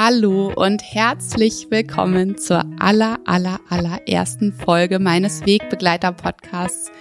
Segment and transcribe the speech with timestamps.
[0.00, 6.92] Hallo und herzlich willkommen zur aller, aller, allerersten Folge meines Wegbegleiter Podcasts,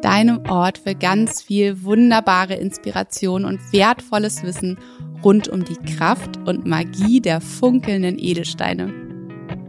[0.00, 4.78] deinem Ort für ganz viel wunderbare Inspiration und wertvolles Wissen
[5.22, 8.90] rund um die Kraft und Magie der funkelnden Edelsteine.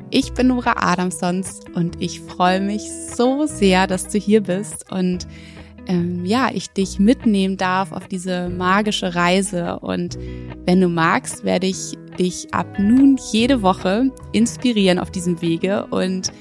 [0.10, 5.28] Ich bin Nora Adamsons und ich freue mich so sehr, dass du hier bist und
[5.88, 9.80] ähm, ja, ich dich mitnehmen darf auf diese magische Reise.
[9.80, 10.18] Und
[10.66, 16.32] wenn du magst, werde ich dich ab nun jede Woche inspirieren auf diesem Wege und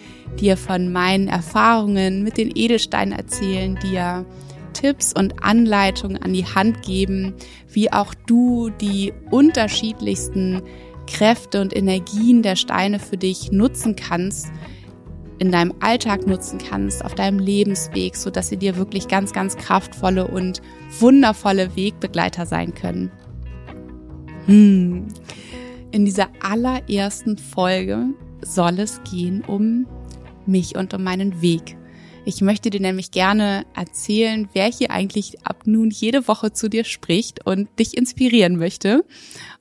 [0.41, 4.25] dir von meinen Erfahrungen mit den Edelsteinen erzählen, dir
[4.73, 7.35] Tipps und Anleitungen an die Hand geben,
[7.71, 10.63] wie auch du die unterschiedlichsten
[11.07, 14.49] Kräfte und Energien der Steine für dich nutzen kannst,
[15.39, 19.57] in deinem Alltag nutzen kannst, auf deinem Lebensweg, so dass sie dir wirklich ganz, ganz
[19.57, 20.63] kraftvolle und
[20.99, 23.11] wundervolle Wegbegleiter sein können.
[24.47, 25.09] Hm.
[25.97, 28.09] In dieser allerersten Folge
[28.43, 29.87] soll es gehen um
[30.45, 31.79] mich und um meinen Weg.
[32.27, 36.85] Ich möchte dir nämlich gerne erzählen, wer hier eigentlich ab nun jede Woche zu dir
[36.85, 39.07] spricht und dich inspirieren möchte.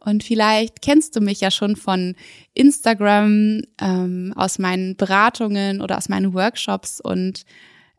[0.01, 2.15] Und vielleicht kennst du mich ja schon von
[2.53, 7.45] Instagram, ähm, aus meinen Beratungen oder aus meinen Workshops und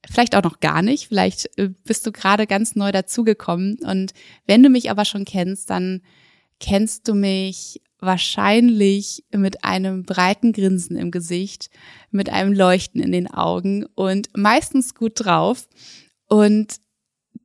[0.07, 1.09] vielleicht auch noch gar nicht.
[1.09, 3.79] Vielleicht äh, bist du gerade ganz neu dazugekommen.
[3.83, 4.13] Und
[4.47, 6.03] wenn du mich aber schon kennst, dann
[6.61, 11.71] kennst du mich wahrscheinlich mit einem breiten Grinsen im Gesicht,
[12.11, 15.69] mit einem Leuchten in den Augen und meistens gut drauf.
[16.29, 16.77] Und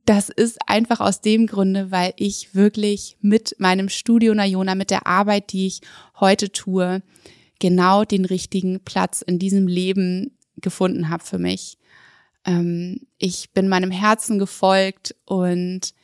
[0.04, 5.06] das ist einfach aus dem Grunde, weil ich wirklich mit meinem Studio Nayona, mit der
[5.06, 5.80] Arbeit, die ich
[6.18, 7.02] heute tue,
[7.60, 11.78] genau den richtigen Platz in diesem Leben gefunden habe für mich.
[12.44, 15.94] Ähm, ich bin meinem Herzen gefolgt und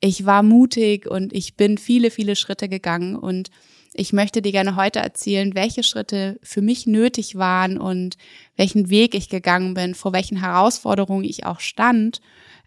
[0.00, 3.50] ich war mutig und ich bin viele, viele Schritte gegangen und
[3.94, 8.16] ich möchte dir gerne heute erzählen, welche Schritte für mich nötig waren und
[8.56, 12.20] welchen Weg ich gegangen bin, vor welchen Herausforderungen ich auch stand,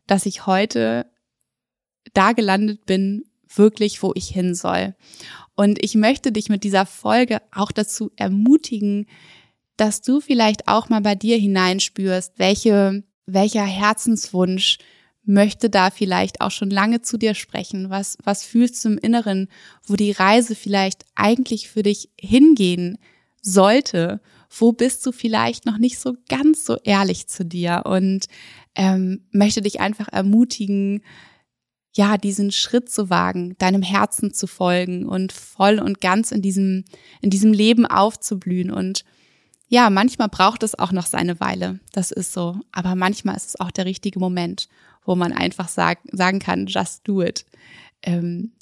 [0.07, 1.05] dass ich heute
[2.13, 4.95] da gelandet bin, wirklich, wo ich hin soll.
[5.55, 9.07] Und ich möchte dich mit dieser Folge auch dazu ermutigen,
[9.77, 14.79] dass du vielleicht auch mal bei dir hineinspürst, welche, welcher Herzenswunsch
[15.23, 17.89] möchte da vielleicht auch schon lange zu dir sprechen.
[17.89, 19.49] Was, was fühlst du im Inneren,
[19.85, 22.97] wo die Reise vielleicht eigentlich für dich hingehen
[23.41, 24.21] sollte?
[24.49, 28.25] Wo bist du vielleicht noch nicht so ganz so ehrlich zu dir und
[28.75, 31.01] ähm, möchte dich einfach ermutigen,
[31.93, 36.85] ja, diesen Schritt zu wagen, deinem Herzen zu folgen und voll und ganz in diesem,
[37.21, 39.03] in diesem Leben aufzublühen und
[39.71, 41.79] ja, manchmal braucht es auch noch seine Weile.
[41.93, 42.59] Das ist so.
[42.71, 44.67] Aber manchmal ist es auch der richtige Moment
[45.03, 47.45] wo man einfach sag, sagen kann, just do it.
[48.03, 48.53] Ähm,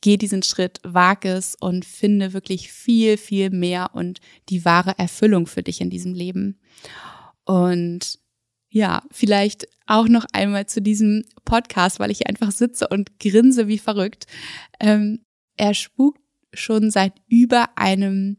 [0.00, 5.46] geh diesen Schritt, wag es und finde wirklich viel, viel mehr und die wahre Erfüllung
[5.46, 6.58] für dich in diesem Leben.
[7.44, 8.18] Und
[8.70, 13.78] ja, vielleicht auch noch einmal zu diesem Podcast, weil ich einfach sitze und grinse wie
[13.78, 14.26] verrückt.
[14.80, 15.24] Ähm,
[15.56, 16.20] er spukt
[16.54, 18.38] schon seit über einem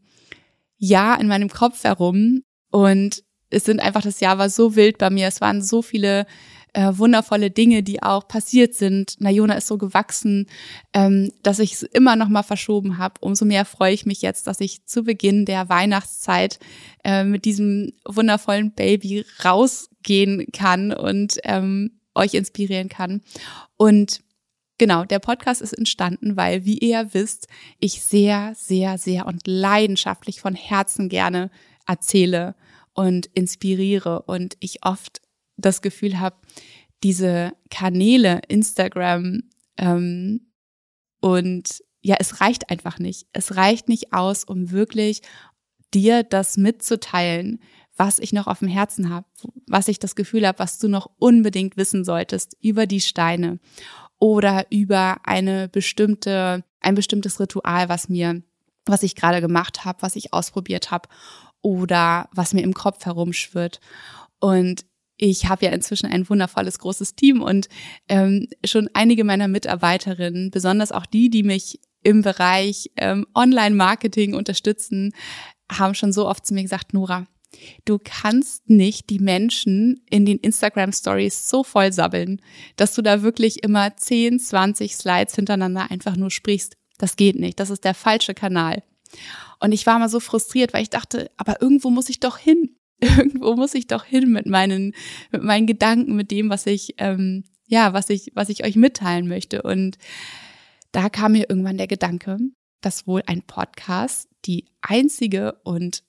[0.83, 5.09] Jahr in meinem Kopf herum und es sind einfach, das Jahr war so wild bei
[5.09, 5.27] mir.
[5.27, 6.25] Es waren so viele
[6.73, 9.21] äh, wundervolle Dinge, die auch passiert sind.
[9.21, 10.47] Nayona ist so gewachsen,
[10.94, 13.13] ähm, dass ich es immer noch mal verschoben habe.
[13.21, 16.59] Umso mehr freue ich mich jetzt, dass ich zu Beginn der Weihnachtszeit
[17.03, 23.21] äh, mit diesem wundervollen Baby rausgehen kann und ähm, euch inspirieren kann.
[23.77, 24.21] Und
[24.78, 27.47] Genau, der Podcast ist entstanden, weil, wie ihr wisst,
[27.79, 31.51] ich sehr, sehr, sehr und leidenschaftlich von Herzen gerne
[31.85, 32.56] erzähle
[32.94, 35.22] und inspiriere und ich oft
[35.57, 36.38] das Gefühl habe,
[37.03, 39.44] diese Kanäle, Instagram
[39.78, 40.51] ähm,
[41.19, 43.28] und ja, es reicht einfach nicht.
[43.31, 45.22] Es reicht nicht aus, um wirklich
[45.94, 47.59] dir das mitzuteilen,
[47.95, 49.28] was ich noch auf dem Herzen habe,
[49.67, 53.59] was ich das Gefühl habe, was du noch unbedingt wissen solltest über die Steine
[54.24, 58.42] oder über eine bestimmte, ein bestimmtes Ritual, was mir,
[58.86, 61.10] was ich gerade gemacht habe, was ich ausprobiert habe
[61.62, 63.81] oder was mir im Kopf herumschwirrt.
[64.40, 64.86] Und
[65.18, 67.68] ich habe ja inzwischen ein wundervolles großes Team und
[68.08, 75.12] ähm, schon einige meiner Mitarbeiterinnen, besonders auch die, die mich im Bereich ähm, Online-Marketing unterstützen,
[75.70, 77.28] haben schon so oft zu mir gesagt, Nora,
[77.85, 82.41] du kannst nicht die Menschen in den Instagram Stories so voll sabbeln,
[82.75, 86.75] dass du da wirklich immer 10, 20 Slides hintereinander einfach nur sprichst.
[86.97, 87.59] Das geht nicht.
[87.59, 88.83] Das ist der falsche Kanal.
[89.59, 92.75] Und ich war mal so frustriert, weil ich dachte, aber irgendwo muss ich doch hin.
[93.00, 94.94] irgendwo muss ich doch hin mit meinen,
[95.31, 99.27] mit meinen Gedanken, mit dem, was ich, ähm, ja, was ich, was ich euch mitteilen
[99.27, 99.61] möchte.
[99.61, 99.97] Und
[100.91, 102.38] da kam mir irgendwann der Gedanke,
[102.81, 106.03] dass wohl ein Podcast die einzige und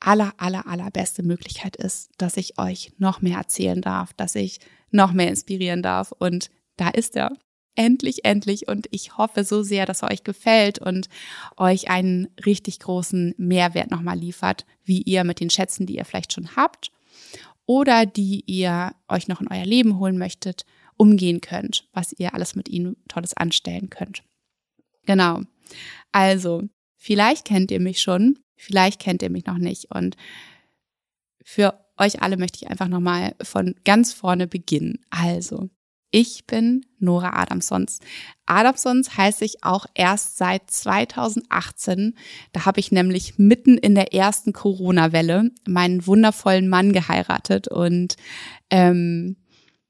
[0.00, 4.60] aller, aller, allerbeste Möglichkeit ist, dass ich euch noch mehr erzählen darf, dass ich
[4.90, 6.12] noch mehr inspirieren darf.
[6.12, 7.32] Und da ist er.
[7.76, 8.68] Endlich, endlich.
[8.68, 11.08] Und ich hoffe so sehr, dass er euch gefällt und
[11.56, 16.32] euch einen richtig großen Mehrwert nochmal liefert, wie ihr mit den Schätzen, die ihr vielleicht
[16.32, 16.92] schon habt
[17.66, 20.64] oder die ihr euch noch in euer Leben holen möchtet,
[20.96, 24.22] umgehen könnt, was ihr alles mit ihnen Tolles anstellen könnt.
[25.06, 25.40] Genau.
[26.12, 26.62] Also,
[27.04, 29.90] vielleicht kennt ihr mich schon, vielleicht kennt ihr mich noch nicht.
[29.90, 30.16] Und
[31.44, 35.00] für euch alle möchte ich einfach nochmal von ganz vorne beginnen.
[35.10, 35.68] Also,
[36.10, 37.98] ich bin Nora Adamsons.
[38.46, 42.16] Adamsons heiße ich auch erst seit 2018.
[42.52, 48.16] Da habe ich nämlich mitten in der ersten Corona-Welle meinen wundervollen Mann geheiratet und
[48.70, 49.36] ähm,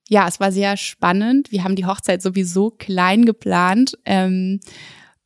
[0.08, 1.52] ja, es war sehr spannend.
[1.52, 3.96] Wir haben die Hochzeit sowieso klein geplant.
[4.05, 4.60] Ähm,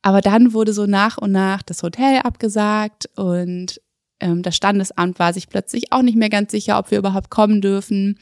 [0.09, 3.79] aber dann wurde so nach und nach das Hotel abgesagt und
[4.19, 7.61] ähm, das Standesamt war sich plötzlich auch nicht mehr ganz sicher, ob wir überhaupt kommen
[7.61, 8.17] dürfen.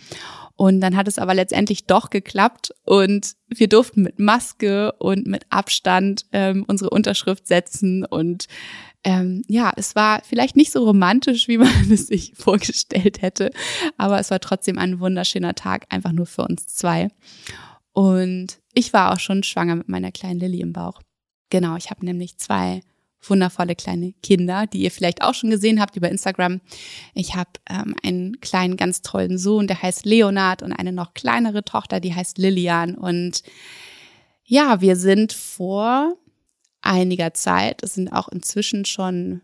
[0.57, 5.45] Und dann hat es aber letztendlich doch geklappt und wir durften mit Maske und mit
[5.49, 8.03] Abstand ähm, unsere Unterschrift setzen.
[8.03, 8.47] Und
[9.05, 13.51] ähm, ja, es war vielleicht nicht so romantisch, wie man es sich vorgestellt hätte,
[13.97, 17.07] aber es war trotzdem ein wunderschöner Tag, einfach nur für uns zwei.
[17.93, 21.01] Und ich war auch schon schwanger mit meiner kleinen Lilly im Bauch.
[21.49, 22.81] Genau, ich habe nämlich zwei
[23.21, 26.61] wundervolle kleine Kinder, die ihr vielleicht auch schon gesehen habt über Instagram.
[27.13, 31.63] Ich habe ähm, einen kleinen, ganz tollen Sohn, der heißt Leonard und eine noch kleinere
[31.63, 32.95] Tochter, die heißt Lilian.
[32.95, 33.43] Und
[34.43, 36.15] ja, wir sind vor
[36.81, 39.41] einiger Zeit, es sind auch inzwischen schon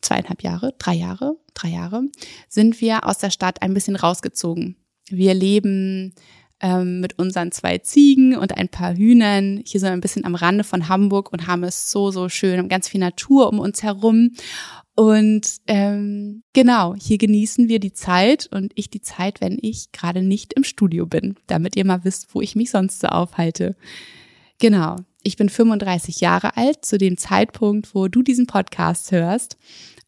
[0.00, 2.02] zweieinhalb Jahre, drei Jahre, drei Jahre,
[2.48, 4.76] sind wir aus der Stadt ein bisschen rausgezogen.
[5.08, 6.14] Wir leben
[6.60, 10.64] ähm, mit unseren zwei Ziegen und ein paar Hühnern hier so ein bisschen am Rande
[10.64, 14.32] von Hamburg und haben es so, so schön und ganz viel Natur um uns herum.
[14.94, 20.22] Und ähm, genau, hier genießen wir die Zeit und ich die Zeit, wenn ich gerade
[20.22, 23.76] nicht im Studio bin, damit ihr mal wisst, wo ich mich sonst so aufhalte.
[24.58, 29.56] Genau, ich bin 35 Jahre alt zu dem Zeitpunkt, wo du diesen Podcast hörst.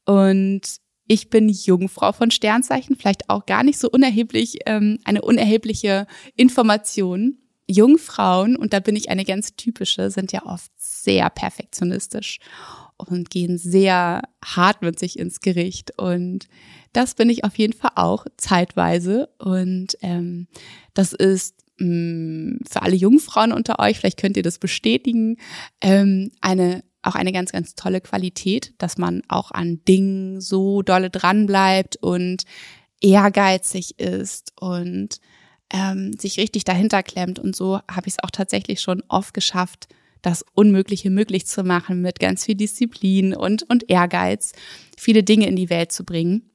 [0.07, 0.63] Und
[1.11, 7.39] ich bin Jungfrau von Sternzeichen, vielleicht auch gar nicht so unerheblich, ähm, eine unerhebliche Information.
[7.67, 12.39] Jungfrauen, und da bin ich eine ganz typische, sind ja oft sehr perfektionistisch
[12.97, 15.99] und gehen sehr hart mit sich ins Gericht.
[15.99, 16.47] Und
[16.93, 19.31] das bin ich auf jeden Fall auch zeitweise.
[19.39, 20.47] Und ähm,
[20.95, 25.39] das ist mh, mm, für alle Jungfrauen unter euch, vielleicht könnt ihr das bestätigen,
[25.81, 31.11] ähm, eine auch eine ganz, ganz tolle Qualität, dass man auch an Dingen so dolle
[31.11, 32.45] dran bleibt und
[33.01, 35.21] ehrgeizig ist und
[35.73, 37.39] ähm, sich richtig dahinter klemmt.
[37.39, 39.89] Und so habe ich es auch tatsächlich schon oft geschafft,
[40.23, 44.53] das Unmögliche möglich zu machen mit ganz viel Disziplin und, und Ehrgeiz,
[44.99, 46.51] viele Dinge in die Welt zu bringen.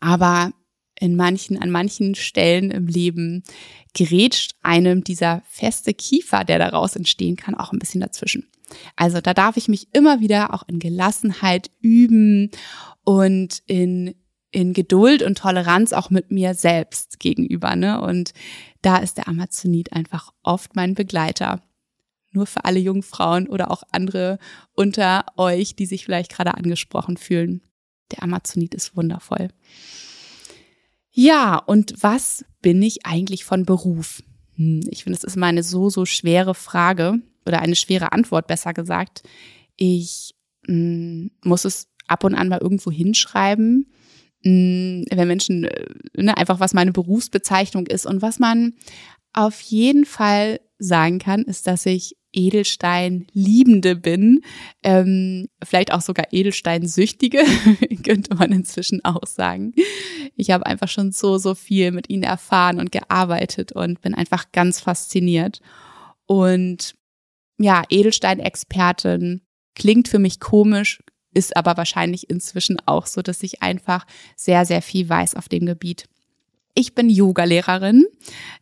[0.00, 0.52] Aber
[0.98, 3.42] in manchen, an manchen Stellen im Leben
[3.94, 8.49] gerätscht einem dieser feste Kiefer, der daraus entstehen kann, auch ein bisschen dazwischen.
[8.96, 12.50] Also da darf ich mich immer wieder auch in Gelassenheit üben
[13.04, 14.14] und in
[14.52, 18.00] in Geduld und Toleranz auch mit mir selbst gegenüber, ne?
[18.00, 18.32] Und
[18.82, 21.62] da ist der Amazonit einfach oft mein Begleiter.
[22.32, 24.38] Nur für alle jungen Frauen oder auch andere
[24.72, 27.62] unter euch, die sich vielleicht gerade angesprochen fühlen.
[28.12, 29.48] Der Amazonit ist wundervoll.
[31.10, 34.22] Ja, und was bin ich eigentlich von Beruf?
[34.54, 38.72] Hm, ich finde, es ist meine so, so schwere Frage oder eine schwere Antwort, besser
[38.72, 39.22] gesagt.
[39.76, 40.34] Ich
[40.66, 43.90] mh, hm, muss es ab und an mal irgendwo hinschreiben,
[44.44, 48.74] mh, hm, wenn Menschen, äh, ne, einfach was meine Berufsbezeichnung ist und was man
[49.32, 54.42] auf jeden Fall sagen kann, ist, dass ich Edelstein-Liebende bin,
[54.82, 57.42] ähm, vielleicht auch sogar Edelstein-Süchtige,
[58.04, 59.72] könnte man inzwischen auch sagen.
[60.36, 64.52] Ich habe einfach schon so, so viel mit ihnen erfahren und gearbeitet und bin einfach
[64.52, 65.60] ganz fasziniert.
[66.26, 66.94] Und
[67.60, 69.42] ja, Edelstein-Expertin
[69.74, 71.02] klingt für mich komisch,
[71.32, 75.66] ist aber wahrscheinlich inzwischen auch so, dass ich einfach sehr, sehr viel weiß auf dem
[75.66, 76.08] Gebiet.
[76.74, 78.06] Ich bin Yoga-Lehrerin.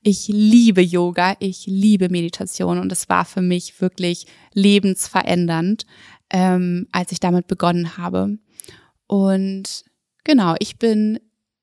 [0.02, 1.36] Ich liebe Yoga.
[1.38, 2.78] Ich liebe Meditation.
[2.78, 5.86] Und es war für mich wirklich lebensverändernd,
[6.30, 8.38] ähm, als ich damit begonnen habe.
[9.06, 9.84] Und
[10.24, 11.20] genau, ich bin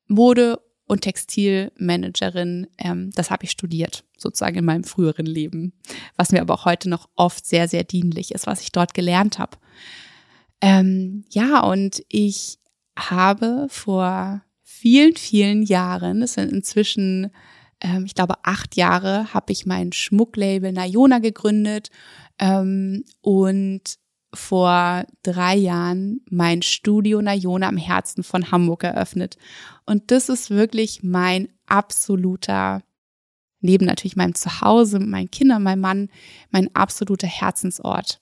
[0.08, 2.68] Mode- und Textilmanagerin.
[2.78, 5.74] Ähm, das habe ich studiert, sozusagen in meinem früheren Leben.
[6.16, 9.40] Was mir aber auch heute noch oft sehr, sehr dienlich ist, was ich dort gelernt
[9.40, 9.58] habe.
[10.62, 12.60] Ähm, ja, und ich
[12.98, 17.32] habe vor vielen, vielen Jahren, es sind inzwischen
[17.82, 21.90] ähm, ich glaube, acht Jahre habe ich mein Schmucklabel Nayona gegründet
[22.40, 23.82] ähm, und
[24.36, 29.38] vor drei Jahren mein Studio Nayona am Herzen von Hamburg eröffnet.
[29.86, 32.84] Und das ist wirklich mein absoluter,
[33.62, 36.10] neben natürlich meinem Zuhause, meinen Kindern, meinem Mann,
[36.52, 38.20] mein absoluter Herzensort.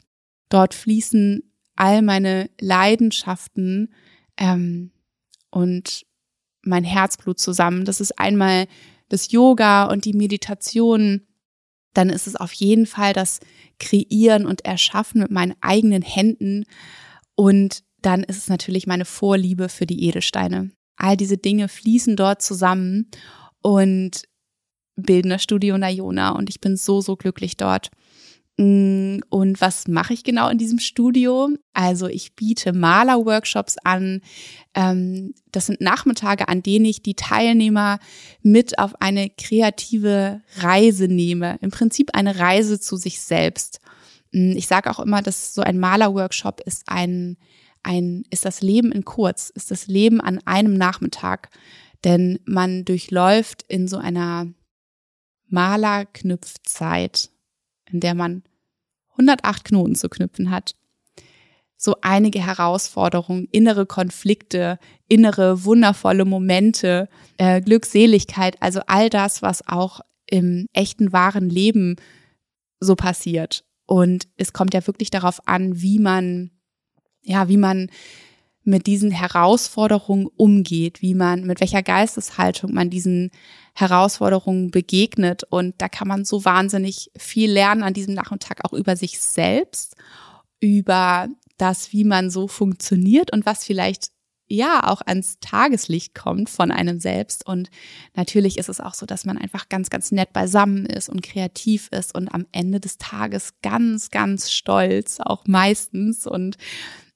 [0.49, 1.43] Dort fließen
[1.75, 3.93] all meine Leidenschaften
[4.37, 4.91] ähm,
[5.49, 6.05] und
[6.61, 7.85] mein Herzblut zusammen.
[7.85, 8.67] Das ist einmal
[9.09, 11.21] das Yoga und die Meditation,
[11.93, 13.39] dann ist es auf jeden Fall das
[13.79, 16.65] Kreieren und Erschaffen mit meinen eigenen Händen
[17.35, 20.71] und dann ist es natürlich meine Vorliebe für die Edelsteine.
[20.97, 23.09] All diese Dinge fließen dort zusammen
[23.61, 24.23] und
[24.95, 27.89] bilden das Studio Nayona und ich bin so, so glücklich dort.
[28.57, 31.49] Mm, und was mache ich genau in diesem Studio?
[31.73, 34.21] Also ich biete Malerworkshops an.
[34.75, 37.99] Ähm, das sind Nachmittage, an denen ich die Teilnehmer
[38.43, 41.57] mit auf eine kreative Reise nehme.
[41.61, 43.79] Im Prinzip eine Reise zu sich selbst.
[44.31, 47.37] Mm, ich sage auch immer, dass so ein Malerworkshop ist ein,
[47.81, 51.49] ein, ist das Leben in kurz, ist das Leben an einem Nachmittag.
[52.03, 54.47] Denn man durchläuft in so einer
[55.49, 57.32] Malerknüpfzeit
[57.93, 58.43] in der man
[59.11, 60.75] 108 Knoten zu knüpfen hat.
[61.77, 70.01] So einige Herausforderungen, innere Konflikte, innere wundervolle Momente, äh, Glückseligkeit, also all das, was auch
[70.25, 71.97] im echten wahren Leben
[72.79, 73.63] so passiert.
[73.85, 76.51] Und es kommt ja wirklich darauf an, wie man,
[77.21, 77.89] ja, wie man
[78.63, 83.31] mit diesen Herausforderungen umgeht, wie man, mit welcher Geisteshaltung man diesen
[83.73, 85.43] Herausforderungen begegnet.
[85.43, 89.95] Und da kann man so wahnsinnig viel lernen an diesem Nachmittag auch über sich selbst,
[90.59, 91.27] über
[91.57, 94.13] das, wie man so funktioniert und was vielleicht
[94.47, 97.45] ja auch ans Tageslicht kommt von einem selbst.
[97.45, 97.69] Und
[98.15, 101.89] natürlich ist es auch so, dass man einfach ganz, ganz nett beisammen ist und kreativ
[101.89, 106.57] ist und am Ende des Tages ganz, ganz stolz, auch meistens und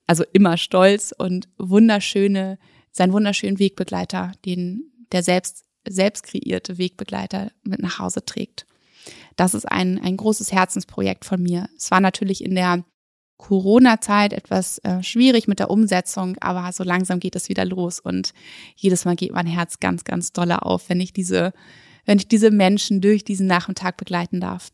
[0.08, 2.58] also immer stolz und wunderschöne,
[2.92, 8.66] sein wunderschönen Wegbegleiter, den der selbst, selbst kreierte Wegbegleiter mit nach Hause trägt.
[9.36, 11.70] Das ist ein, ein großes Herzensprojekt von mir.
[11.78, 12.84] Es war natürlich in der
[13.38, 18.34] Corona-Zeit etwas äh, schwierig mit der Umsetzung, aber so langsam geht es wieder los und
[18.76, 21.54] jedes Mal geht mein Herz ganz, ganz dolle auf, wenn ich diese,
[22.06, 24.72] wenn ich diese Menschen durch diesen Nachmittag begleiten darf.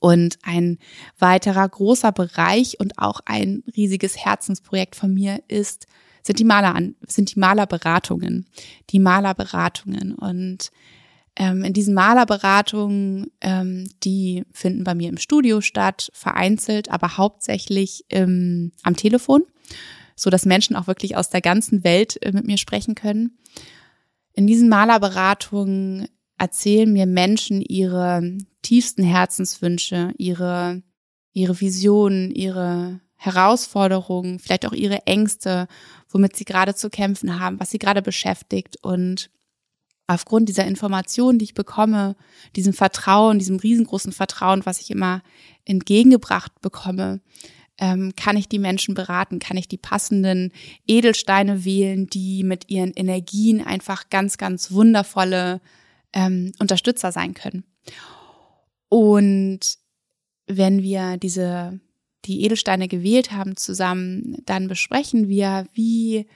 [0.00, 0.78] Und ein
[1.18, 5.86] weiterer großer Bereich und auch ein riesiges Herzensprojekt von mir ist,
[6.22, 8.46] sind die Maler an, sind die Malerberatungen.
[8.90, 10.14] Die Malerberatungen.
[10.14, 10.70] Und
[11.36, 18.04] ähm, in diesen Malerberatungen, ähm, die finden bei mir im Studio statt, vereinzelt, aber hauptsächlich
[18.10, 19.44] ähm, am Telefon,
[20.16, 23.38] so dass Menschen auch wirklich aus der ganzen Welt äh, mit mir sprechen können.
[24.32, 26.08] In diesen Malerberatungen
[26.40, 30.82] erzählen mir Menschen ihre tiefsten Herzenswünsche, ihre,
[31.34, 35.68] ihre Visionen, ihre Herausforderungen, vielleicht auch ihre Ängste,
[36.08, 38.78] womit sie gerade zu kämpfen haben, was sie gerade beschäftigt.
[38.80, 39.30] Und
[40.06, 42.16] aufgrund dieser Informationen, die ich bekomme,
[42.56, 45.22] diesem Vertrauen, diesem riesengroßen Vertrauen, was ich immer
[45.66, 47.20] entgegengebracht bekomme,
[47.76, 50.52] ähm, kann ich die Menschen beraten, kann ich die passenden
[50.86, 55.60] Edelsteine wählen, die mit ihren Energien einfach ganz, ganz wundervolle
[56.12, 57.64] ähm, Unterstützer sein können.
[58.88, 59.60] Und
[60.46, 61.80] wenn wir diese,
[62.24, 66.26] die Edelsteine gewählt haben zusammen, dann besprechen wir, wie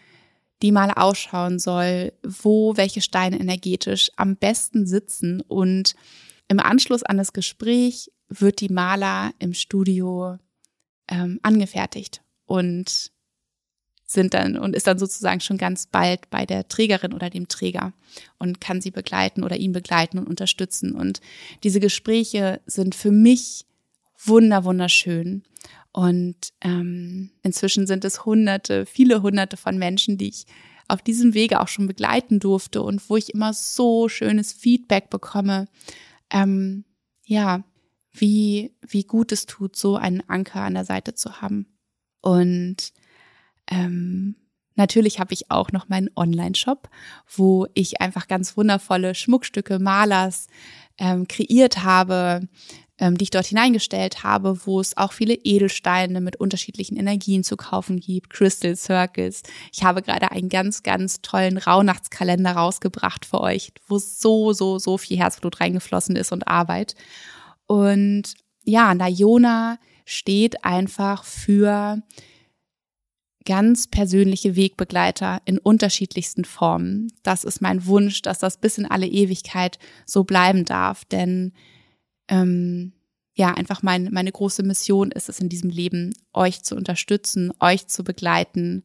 [0.62, 5.40] die mal ausschauen soll, wo welche Steine energetisch am besten sitzen.
[5.42, 5.94] Und
[6.48, 10.38] im Anschluss an das Gespräch wird die Maler im Studio
[11.08, 12.22] ähm, angefertigt.
[12.46, 13.12] Und
[14.06, 17.92] sind dann und ist dann sozusagen schon ganz bald bei der Trägerin oder dem Träger
[18.38, 20.94] und kann sie begleiten oder ihn begleiten und unterstützen.
[20.94, 21.20] Und
[21.62, 23.64] diese Gespräche sind für mich
[24.22, 25.42] wunder wunderschön.
[25.92, 30.46] Und ähm, inzwischen sind es Hunderte, viele Hunderte von Menschen, die ich
[30.88, 35.66] auf diesem Wege auch schon begleiten durfte und wo ich immer so schönes Feedback bekomme.
[36.30, 36.84] Ähm,
[37.24, 37.64] ja,
[38.12, 41.66] wie, wie gut es tut, so einen Anker an der Seite zu haben.
[42.20, 42.92] Und
[43.70, 44.36] ähm,
[44.74, 46.88] natürlich habe ich auch noch meinen Online-Shop,
[47.36, 50.48] wo ich einfach ganz wundervolle Schmuckstücke Malers
[50.98, 52.48] ähm, kreiert habe,
[52.98, 57.56] ähm, die ich dort hineingestellt habe, wo es auch viele Edelsteine mit unterschiedlichen Energien zu
[57.56, 59.42] kaufen gibt, Crystal Circles.
[59.72, 64.96] Ich habe gerade einen ganz, ganz tollen Rauhnachtskalender rausgebracht für euch, wo so, so, so
[64.96, 66.94] viel Herzblut reingeflossen ist und Arbeit.
[67.66, 72.00] Und ja, Nayona steht einfach für
[73.44, 77.12] ganz persönliche Wegbegleiter in unterschiedlichsten Formen.
[77.22, 81.52] Das ist mein Wunsch, dass das bis in alle Ewigkeit so bleiben darf, denn
[82.28, 82.92] ähm,
[83.34, 87.88] ja, einfach mein, meine große Mission ist es in diesem Leben, euch zu unterstützen, euch
[87.88, 88.84] zu begleiten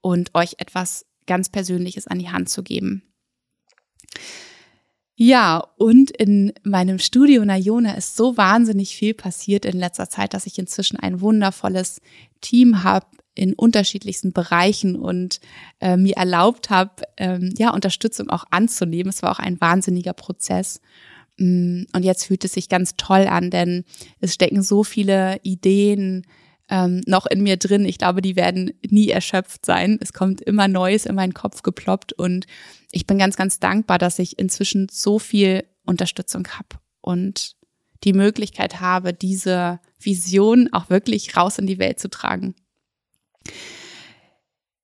[0.00, 3.02] und euch etwas ganz Persönliches an die Hand zu geben.
[5.20, 10.46] Ja, und in meinem Studio Nayona ist so wahnsinnig viel passiert in letzter Zeit, dass
[10.46, 12.00] ich inzwischen ein wundervolles
[12.40, 13.06] Team habe
[13.38, 15.40] in unterschiedlichsten Bereichen und
[15.80, 19.10] äh, mir erlaubt habe, ähm, ja, Unterstützung auch anzunehmen.
[19.10, 20.80] Es war auch ein wahnsinniger Prozess.
[21.38, 23.84] Mm, und jetzt fühlt es sich ganz toll an, denn
[24.20, 26.26] es stecken so viele Ideen
[26.68, 27.84] ähm, noch in mir drin.
[27.84, 29.98] Ich glaube, die werden nie erschöpft sein.
[30.00, 32.46] Es kommt immer Neues in meinen Kopf geploppt und
[32.90, 37.56] ich bin ganz, ganz dankbar, dass ich inzwischen so viel Unterstützung habe und
[38.04, 42.54] die Möglichkeit habe, diese Vision auch wirklich raus in die Welt zu tragen.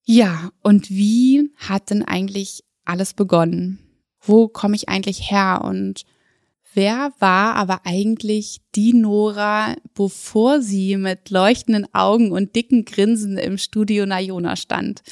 [0.04, 3.78] Ja, und wie hat denn eigentlich alles begonnen?
[4.20, 6.04] Wo komme ich eigentlich her und
[6.76, 13.58] Wer war aber eigentlich die Nora, bevor sie mit leuchtenden Augen und dicken Grinsen im
[13.58, 15.02] Studio Nayona stand?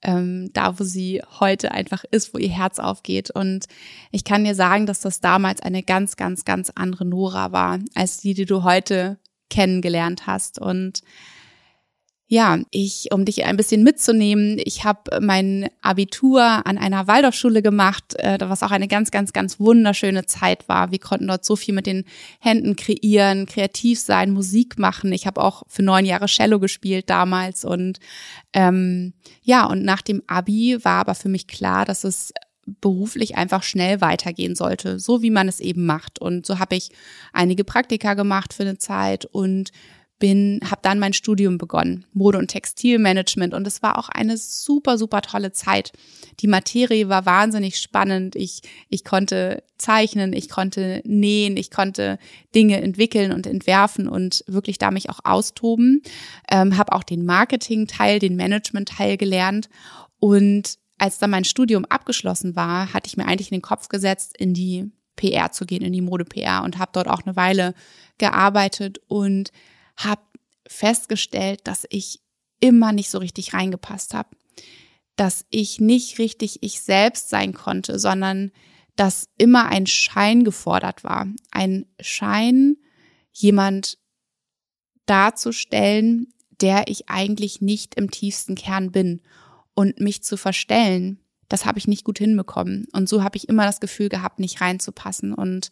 [0.00, 3.30] Ähm, da, wo sie heute einfach ist, wo ihr Herz aufgeht.
[3.30, 3.66] Und
[4.10, 8.16] ich kann dir sagen, dass das damals eine ganz, ganz, ganz andere Nora war, als
[8.16, 9.18] die, die du heute
[9.50, 10.58] kennengelernt hast.
[10.58, 11.02] Und
[12.32, 18.14] ja, ich, um dich ein bisschen mitzunehmen, ich habe mein Abitur an einer Waldorfschule gemacht,
[18.18, 20.92] äh, was auch eine ganz, ganz, ganz wunderschöne Zeit war.
[20.92, 22.04] Wir konnten dort so viel mit den
[22.38, 25.12] Händen kreieren, kreativ sein, Musik machen.
[25.12, 27.98] Ich habe auch für neun Jahre Cello gespielt damals und
[28.52, 32.32] ähm, ja, und nach dem Abi war aber für mich klar, dass es
[32.80, 36.20] beruflich einfach schnell weitergehen sollte, so wie man es eben macht.
[36.20, 36.90] Und so habe ich
[37.32, 39.72] einige Praktika gemacht für eine Zeit und
[40.20, 44.98] bin, habe dann mein Studium begonnen, Mode- und Textilmanagement und es war auch eine super,
[44.98, 45.92] super tolle Zeit.
[46.38, 48.36] Die Materie war wahnsinnig spannend.
[48.36, 52.18] Ich, ich konnte zeichnen, ich konnte nähen, ich konnte
[52.54, 56.02] Dinge entwickeln und entwerfen und wirklich da mich auch austoben.
[56.50, 59.68] Ähm, habe auch den Marketing-Teil, den Management-Teil gelernt
[60.20, 64.36] und als dann mein Studium abgeschlossen war, hatte ich mir eigentlich in den Kopf gesetzt,
[64.36, 67.74] in die PR zu gehen, in die Mode-PR und habe dort auch eine Weile
[68.18, 69.50] gearbeitet und
[70.04, 70.22] habe
[70.66, 72.20] festgestellt, dass ich
[72.60, 74.36] immer nicht so richtig reingepasst habe,
[75.16, 78.52] dass ich nicht richtig ich selbst sein konnte, sondern
[78.96, 81.26] dass immer ein Schein gefordert war.
[81.50, 82.76] Ein Schein,
[83.32, 83.98] jemand
[85.06, 89.22] darzustellen, der ich eigentlich nicht im tiefsten Kern bin
[89.74, 92.86] und mich zu verstellen, das habe ich nicht gut hinbekommen.
[92.92, 95.70] Und so habe ich immer das Gefühl gehabt, nicht reinzupassen und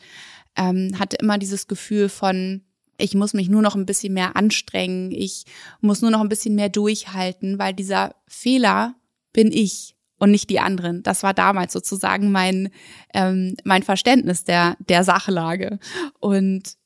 [0.57, 2.65] ähm, hatte immer dieses Gefühl von,
[2.99, 5.45] ich muss mich nur noch ein bisschen mehr anstrengen, ich
[5.81, 8.97] muss nur noch ein bisschen mehr durchhalten, weil dieser Fehler
[9.33, 11.03] bin ich und nicht die anderen.
[11.05, 12.71] Das war damals sozusagen mein,
[13.15, 15.79] ähm, mein Verständnis der, der Sachlage.
[16.19, 16.77] Und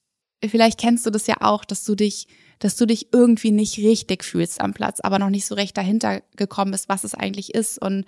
[0.44, 4.22] vielleicht kennst du das ja auch, dass du dich, dass du dich irgendwie nicht richtig
[4.22, 7.80] fühlst am Platz, aber noch nicht so recht dahinter gekommen bist, was es eigentlich ist.
[7.80, 8.04] Und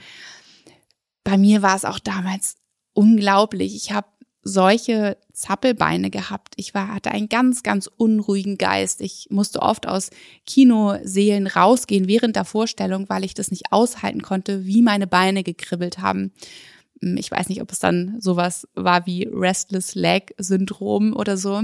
[1.25, 2.57] bei mir war es auch damals
[2.93, 3.75] unglaublich.
[3.75, 4.07] Ich habe
[4.45, 6.55] solche Zappelbeine gehabt.
[6.57, 9.01] Ich war, hatte einen ganz, ganz unruhigen Geist.
[9.01, 10.11] Ich musste oft aus
[10.47, 15.99] Kinoseelen rausgehen während der Vorstellung, weil ich das nicht aushalten konnte, wie meine Beine gekribbelt
[15.99, 16.33] haben.
[17.01, 21.63] Hm, ich weiß nicht, ob es dann sowas war wie Restless Leg Syndrom oder so.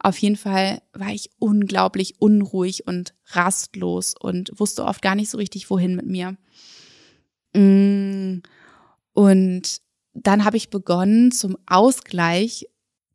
[0.00, 5.38] Auf jeden Fall war ich unglaublich unruhig und rastlos und wusste oft gar nicht so
[5.38, 6.36] richtig, wohin mit mir.
[7.54, 8.42] Hm,
[9.12, 9.81] und
[10.14, 12.66] dann habe ich begonnen, zum Ausgleich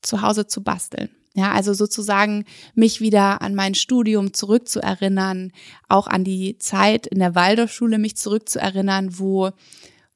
[0.02, 1.10] zu Hause zu basteln.
[1.36, 5.52] Ja, also sozusagen mich wieder an mein Studium zurückzuerinnern,
[5.88, 9.52] auch an die Zeit in der Waldorfschule mich zurückzuerinnern, wo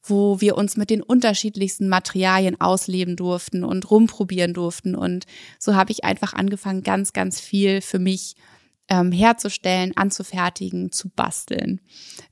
[0.03, 4.95] wo wir uns mit den unterschiedlichsten Materialien ausleben durften und rumprobieren durften.
[4.95, 5.25] Und
[5.59, 8.35] so habe ich einfach angefangen, ganz, ganz viel für mich
[8.91, 11.79] ähm, herzustellen, anzufertigen, zu basteln.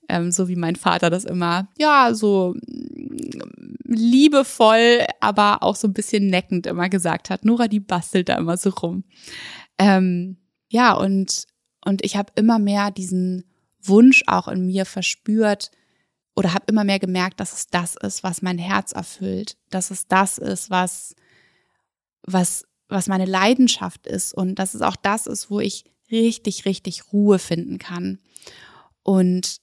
[0.10, 5.94] Ähm, so wie mein Vater das immer, ja, so mm, liebevoll, aber auch so ein
[5.94, 7.46] bisschen neckend immer gesagt hat.
[7.46, 9.06] Nora, die bastelt da immer so rum.
[9.78, 10.36] Ähm,
[10.68, 11.46] ja, und,
[11.86, 13.46] und ich habe immer mehr diesen
[13.82, 15.72] Wunsch auch in mir verspürt
[16.36, 20.08] oder habe immer mehr gemerkt, dass es das ist, was mein Herz erfüllt, dass es
[20.08, 21.16] das ist, was,
[22.24, 27.12] was, was meine Leidenschaft ist und dass es auch das ist, wo ich richtig, richtig
[27.14, 28.20] Ruhe finden kann.
[29.04, 29.60] Und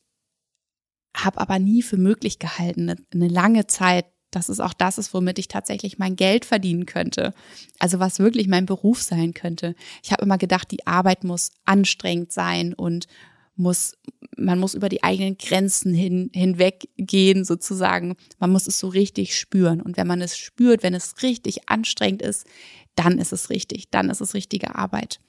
[1.17, 5.15] habe aber nie für möglich gehalten, eine, eine lange Zeit, dass es auch das ist,
[5.15, 7.33] womit ich tatsächlich mein Geld verdienen könnte.
[7.79, 9.75] Also was wirklich mein Beruf sein könnte.
[10.03, 13.07] Ich habe immer gedacht, die Arbeit muss anstrengend sein und
[13.55, 13.97] muss,
[14.37, 18.17] man muss über die eigenen Grenzen hin, hinweggehen sozusagen.
[18.39, 19.81] Man muss es so richtig spüren.
[19.81, 22.47] Und wenn man es spürt, wenn es richtig anstrengend ist,
[22.95, 25.21] dann ist es richtig, dann ist es richtige Arbeit.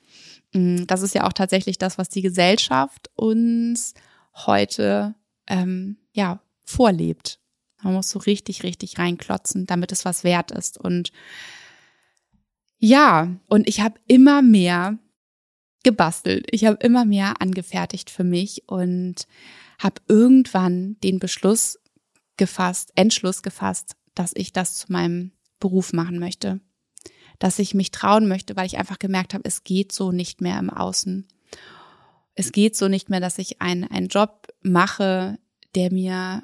[0.53, 3.93] Mm, das ist ja auch tatsächlich das, was die Gesellschaft uns
[4.33, 5.15] heute
[5.47, 7.39] ähm, ja vorlebt.
[7.81, 10.77] Man muss so richtig, richtig reinklotzen, damit es was wert ist.
[10.77, 11.11] Und
[12.79, 14.97] ja, und ich habe immer mehr
[15.83, 16.47] gebastelt.
[16.51, 19.27] Ich habe immer mehr angefertigt für mich und
[19.79, 21.79] habe irgendwann den Beschluss
[22.35, 26.59] gefasst, Entschluss gefasst, dass ich das zu meinem Beruf machen möchte.
[27.39, 30.57] Dass ich mich trauen möchte, weil ich einfach gemerkt habe, es geht so nicht mehr
[30.59, 31.27] im Außen.
[32.33, 35.39] Es geht so nicht mehr, dass ich einen, einen Job mache,
[35.75, 36.43] der mir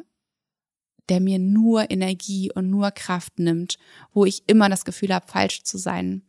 [1.10, 3.77] der mir nur Energie und nur Kraft nimmt,
[4.13, 6.23] wo ich immer das Gefühl habe, falsch zu sein.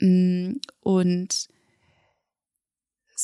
[0.00, 1.48] Mm, und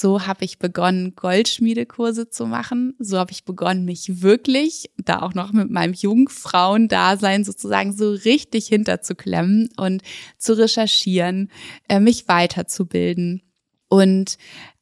[0.00, 2.94] so habe ich begonnen, Goldschmiedekurse zu machen.
[2.98, 8.66] So habe ich begonnen, mich wirklich, da auch noch mit meinem Jungfrauendasein sozusagen so richtig
[8.68, 10.02] hinterzuklemmen und
[10.38, 11.50] zu recherchieren,
[11.88, 13.42] äh, mich weiterzubilden.
[13.88, 14.38] Und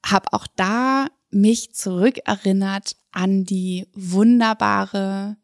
[0.07, 5.37] habe auch da mich zurückerinnert an die wunderbare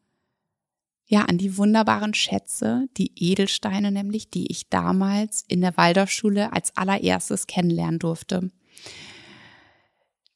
[1.07, 6.75] ja, an die wunderbaren Schätze, die Edelsteine nämlich, die ich damals in der Waldorfschule als
[6.75, 8.49] allererstes kennenlernen durfte.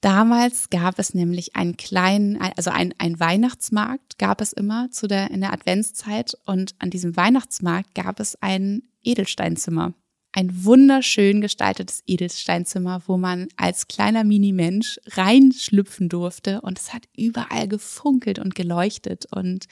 [0.02, 5.30] Damals gab es nämlich einen kleinen, also ein, ein Weihnachtsmarkt gab es immer zu der,
[5.32, 6.38] in der Adventszeit.
[6.46, 9.94] Und an diesem Weihnachtsmarkt gab es ein Edelsteinzimmer.
[10.32, 16.62] Ein wunderschön gestaltetes Edelsteinzimmer, wo man als kleiner Mini-Mensch reinschlüpfen durfte.
[16.62, 19.26] Und es hat überall gefunkelt und geleuchtet.
[19.32, 19.66] Und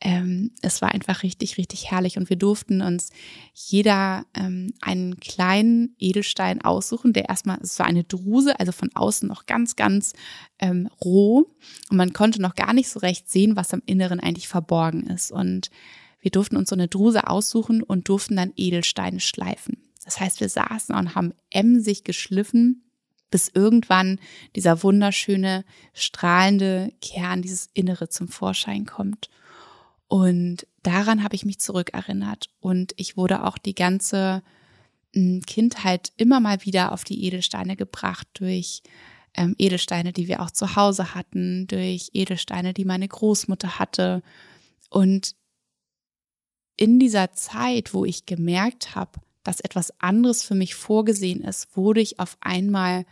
[0.00, 3.10] ähm, es war einfach richtig, richtig herrlich und wir durften uns
[3.54, 9.28] jeder ähm, einen kleinen Edelstein aussuchen, der erstmal, es war eine Druse, also von außen
[9.28, 10.14] noch ganz, ganz
[10.58, 11.54] ähm, roh
[11.90, 15.30] und man konnte noch gar nicht so recht sehen, was am Inneren eigentlich verborgen ist
[15.30, 15.70] und
[16.20, 19.78] wir durften uns so eine Druse aussuchen und durften dann Edelsteine schleifen.
[20.04, 22.84] Das heißt, wir saßen und haben emsig geschliffen,
[23.30, 24.18] bis irgendwann
[24.56, 29.30] dieser wunderschöne, strahlende Kern, dieses Innere zum Vorschein kommt.
[30.10, 32.50] Und daran habe ich mich zurückerinnert.
[32.58, 34.42] Und ich wurde auch die ganze
[35.14, 38.82] hm, Kindheit immer mal wieder auf die Edelsteine gebracht durch
[39.34, 44.24] ähm, Edelsteine, die wir auch zu Hause hatten, durch Edelsteine, die meine Großmutter hatte.
[44.88, 45.36] Und
[46.76, 52.00] in dieser Zeit, wo ich gemerkt habe, dass etwas anderes für mich vorgesehen ist, wurde
[52.00, 53.06] ich auf einmal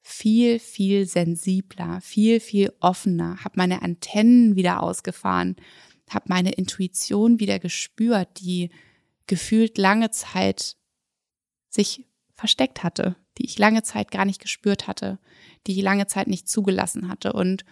[0.00, 5.56] viel, viel sensibler, viel, viel offener, habe meine Antennen wieder ausgefahren,
[6.10, 8.70] habe meine Intuition wieder gespürt, die
[9.26, 10.76] gefühlt lange Zeit
[11.68, 15.18] sich versteckt hatte, die ich lange Zeit gar nicht gespürt hatte,
[15.66, 17.32] die ich lange Zeit nicht zugelassen hatte.
[17.32, 17.64] Und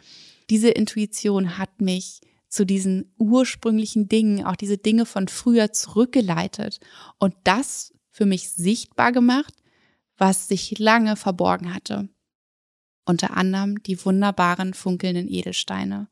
[0.51, 6.81] diese Intuition hat mich zu diesen ursprünglichen Dingen, auch diese Dinge von früher zurückgeleitet
[7.19, 9.55] und das für mich sichtbar gemacht,
[10.19, 12.09] was sich lange verborgen hatte.
[13.05, 16.09] Unter anderem die wunderbaren funkelnden Edelsteine.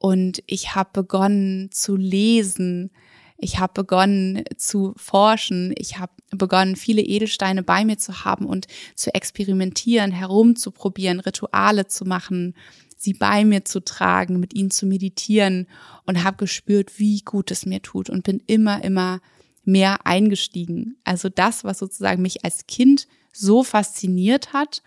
[0.00, 2.90] Und ich habe begonnen zu lesen.
[3.36, 5.74] Ich habe begonnen zu forschen.
[5.76, 12.06] Ich habe begonnen, viele Edelsteine bei mir zu haben und zu experimentieren, herumzuprobieren, Rituale zu
[12.06, 12.54] machen,
[12.96, 15.66] sie bei mir zu tragen, mit ihnen zu meditieren
[16.06, 19.20] und habe gespürt, wie gut es mir tut und bin immer, immer
[19.64, 20.96] mehr eingestiegen.
[21.04, 24.82] Also das, was sozusagen mich als Kind so fasziniert hat,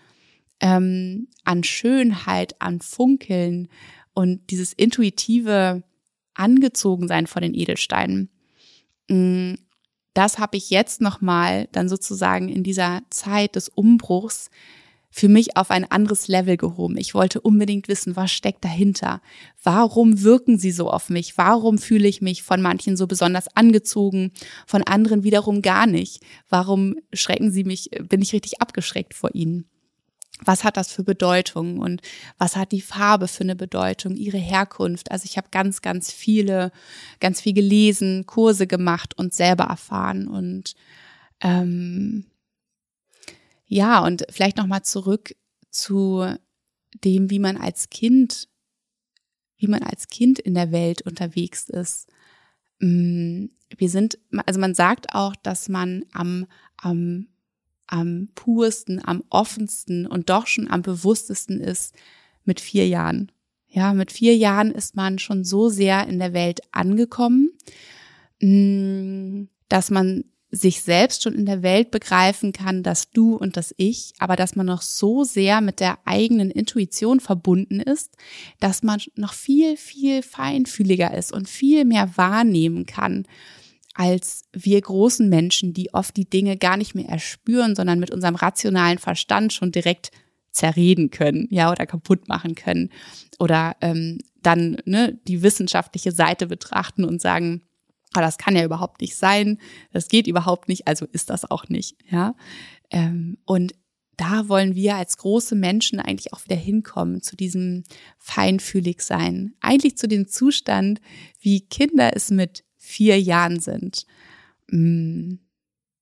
[0.58, 3.68] ähm, an Schönheit, an Funkeln
[4.14, 5.82] und dieses intuitive
[6.34, 8.30] Angezogensein von den Edelsteinen,
[9.08, 9.54] mm,
[10.14, 14.48] das habe ich jetzt nochmal dann sozusagen in dieser Zeit des Umbruchs
[15.16, 16.96] für mich auf ein anderes Level gehoben.
[16.96, 19.22] Ich wollte unbedingt wissen, was steckt dahinter?
[19.62, 21.38] Warum wirken sie so auf mich?
[21.38, 24.32] Warum fühle ich mich von manchen so besonders angezogen,
[24.66, 26.20] von anderen wiederum gar nicht?
[26.48, 29.68] Warum schrecken sie mich, bin ich richtig abgeschreckt vor ihnen?
[30.42, 32.02] Was hat das für Bedeutung und
[32.38, 35.10] was hat die Farbe für eine Bedeutung, ihre Herkunft.
[35.10, 36.72] Also ich habe ganz, ganz viele,
[37.20, 40.74] ganz viel gelesen, Kurse gemacht und selber erfahren und
[41.40, 42.26] ähm,
[43.66, 45.34] ja und vielleicht noch mal zurück
[45.70, 46.26] zu
[47.04, 48.48] dem, wie man als Kind,
[49.56, 52.08] wie man als Kind in der Welt unterwegs ist.
[52.80, 57.28] Mm, wir sind, also man sagt auch, dass man am, am
[57.94, 61.94] am pursten, am offensten und doch schon am bewusstesten ist
[62.44, 63.30] mit vier Jahren.
[63.68, 67.50] Ja, mit vier Jahren ist man schon so sehr in der Welt angekommen,
[68.40, 73.74] mm, dass man sich selbst schon in der Welt begreifen kann, dass du und das
[73.76, 78.16] Ich, aber dass man noch so sehr mit der eigenen Intuition verbunden ist,
[78.60, 83.26] dass man noch viel, viel feinfühliger ist und viel mehr wahrnehmen kann
[83.94, 88.34] als wir großen Menschen, die oft die Dinge gar nicht mehr erspüren, sondern mit unserem
[88.34, 90.10] rationalen Verstand schon direkt
[90.50, 92.90] zerreden können, ja, oder kaputt machen können.
[93.38, 97.62] Oder ähm, dann ne, die wissenschaftliche Seite betrachten und sagen,
[98.14, 99.58] ah, das kann ja überhaupt nicht sein,
[99.92, 102.34] das geht überhaupt nicht, also ist das auch nicht, ja.
[102.90, 103.74] Ähm, und
[104.16, 107.82] da wollen wir als große Menschen eigentlich auch wieder hinkommen zu diesem
[108.18, 109.54] feinfühlig sein.
[109.60, 111.00] Eigentlich zu dem Zustand,
[111.40, 114.06] wie Kinder es mit vier Jahren sind.
[114.70, 115.36] Mm,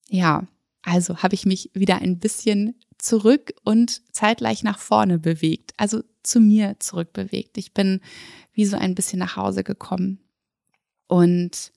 [0.08, 0.46] ja,
[0.82, 6.40] also habe ich mich wieder ein bisschen zurück und zeitgleich nach vorne bewegt, also zu
[6.40, 7.56] mir zurückbewegt.
[7.56, 8.00] Ich bin
[8.52, 10.18] wie so ein bisschen nach Hause gekommen.
[11.06, 11.72] Und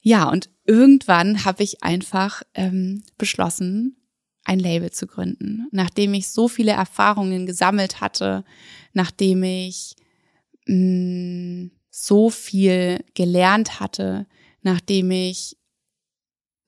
[0.00, 3.96] ja, und irgendwann habe ich einfach ähm, beschlossen,
[4.44, 5.66] ein Label zu gründen.
[5.70, 8.44] Nachdem ich so viele Erfahrungen gesammelt hatte,
[8.94, 9.94] nachdem ich
[10.66, 14.26] mh, mm, so viel gelernt hatte,
[14.62, 15.56] nachdem ich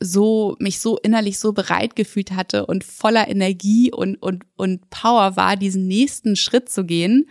[0.01, 5.37] so mich so innerlich so bereit gefühlt hatte und voller Energie und und und Power
[5.37, 7.29] war, diesen nächsten Schritt zu gehen,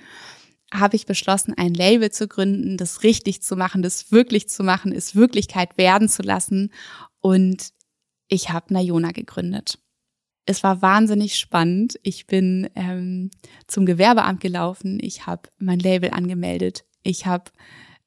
[0.73, 4.93] habe ich beschlossen, ein Label zu gründen, das richtig zu machen, das wirklich zu machen,
[4.93, 6.71] es Wirklichkeit werden zu lassen.
[7.19, 7.71] Und
[8.30, 9.80] ich habe Nayona gegründet.
[10.45, 11.99] Es war wahnsinnig spannend.
[12.04, 13.30] Ich bin ähm,
[13.67, 14.97] zum Gewerbeamt gelaufen.
[15.01, 16.86] Ich habe mein Label angemeldet.
[17.04, 17.52] Ich habe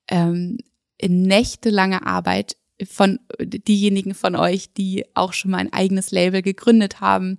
[0.09, 0.59] ähm,
[0.99, 7.01] in nächtelanger Arbeit von diejenigen von euch, die auch schon mal ein eigenes Label gegründet
[7.01, 7.39] haben,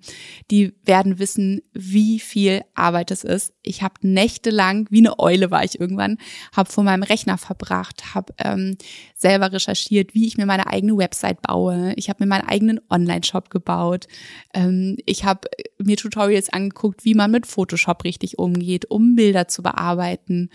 [0.50, 3.54] die werden wissen, wie viel Arbeit es ist.
[3.62, 6.18] Ich habe nächtelang, wie eine Eule war ich irgendwann,
[6.56, 8.78] habe vor meinem Rechner verbracht, habe ähm,
[9.18, 11.94] selber recherchiert, wie ich mir meine eigene Website baue.
[11.96, 14.08] Ich habe mir meinen eigenen Online-Shop gebaut.
[14.54, 15.48] Ähm, ich habe
[15.78, 20.50] mir Tutorials angeguckt, wie man mit Photoshop richtig umgeht, um Bilder zu bearbeiten.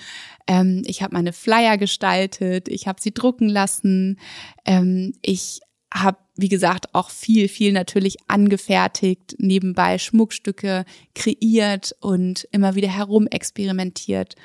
[0.47, 4.19] Ähm, ich habe meine Flyer gestaltet, ich habe sie drucken lassen.
[4.67, 5.61] Ähm, ich
[5.93, 14.37] habe, wie gesagt, auch viel, viel natürlich angefertigt, nebenbei Schmuckstücke kreiert und immer wieder herumexperimentiert.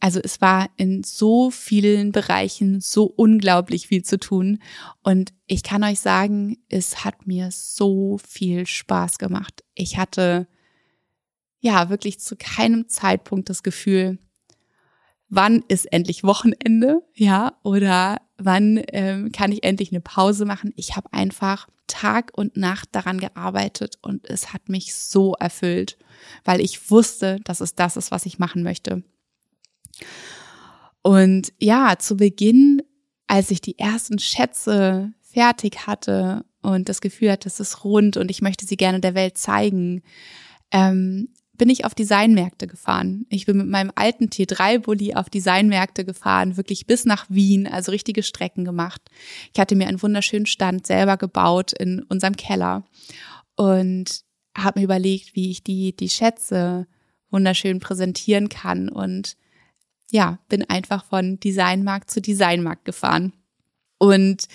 [0.00, 4.58] Also es war in so vielen Bereichen so unglaublich viel zu tun.
[5.02, 9.64] Und ich kann euch sagen, es hat mir so viel Spaß gemacht.
[9.74, 10.46] Ich hatte
[11.60, 14.18] ja wirklich zu keinem Zeitpunkt das Gefühl,
[15.30, 20.72] wann ist endlich Wochenende, ja, oder wann ähm, kann ich endlich eine Pause machen.
[20.76, 25.98] Ich habe einfach Tag und Nacht daran gearbeitet und es hat mich so erfüllt,
[26.44, 29.02] weil ich wusste, dass es das ist, was ich machen möchte.
[31.02, 32.82] Und ja, zu Beginn,
[33.26, 38.30] als ich die ersten Schätze fertig hatte und das Gefühl hatte, es ist rund und
[38.30, 40.02] ich möchte sie gerne der Welt zeigen,
[40.70, 43.26] ähm, bin ich auf Designmärkte gefahren.
[43.28, 48.22] Ich bin mit meinem alten T3-Bully auf Designmärkte gefahren, wirklich bis nach Wien, also richtige
[48.22, 49.00] Strecken gemacht.
[49.52, 52.84] Ich hatte mir einen wunderschönen Stand selber gebaut in unserem Keller
[53.56, 54.22] und
[54.56, 56.86] habe mir überlegt, wie ich die, die Schätze
[57.30, 59.36] wunderschön präsentieren kann und
[60.10, 63.32] ja, bin einfach von Designmarkt zu Designmarkt gefahren.
[63.98, 64.48] Und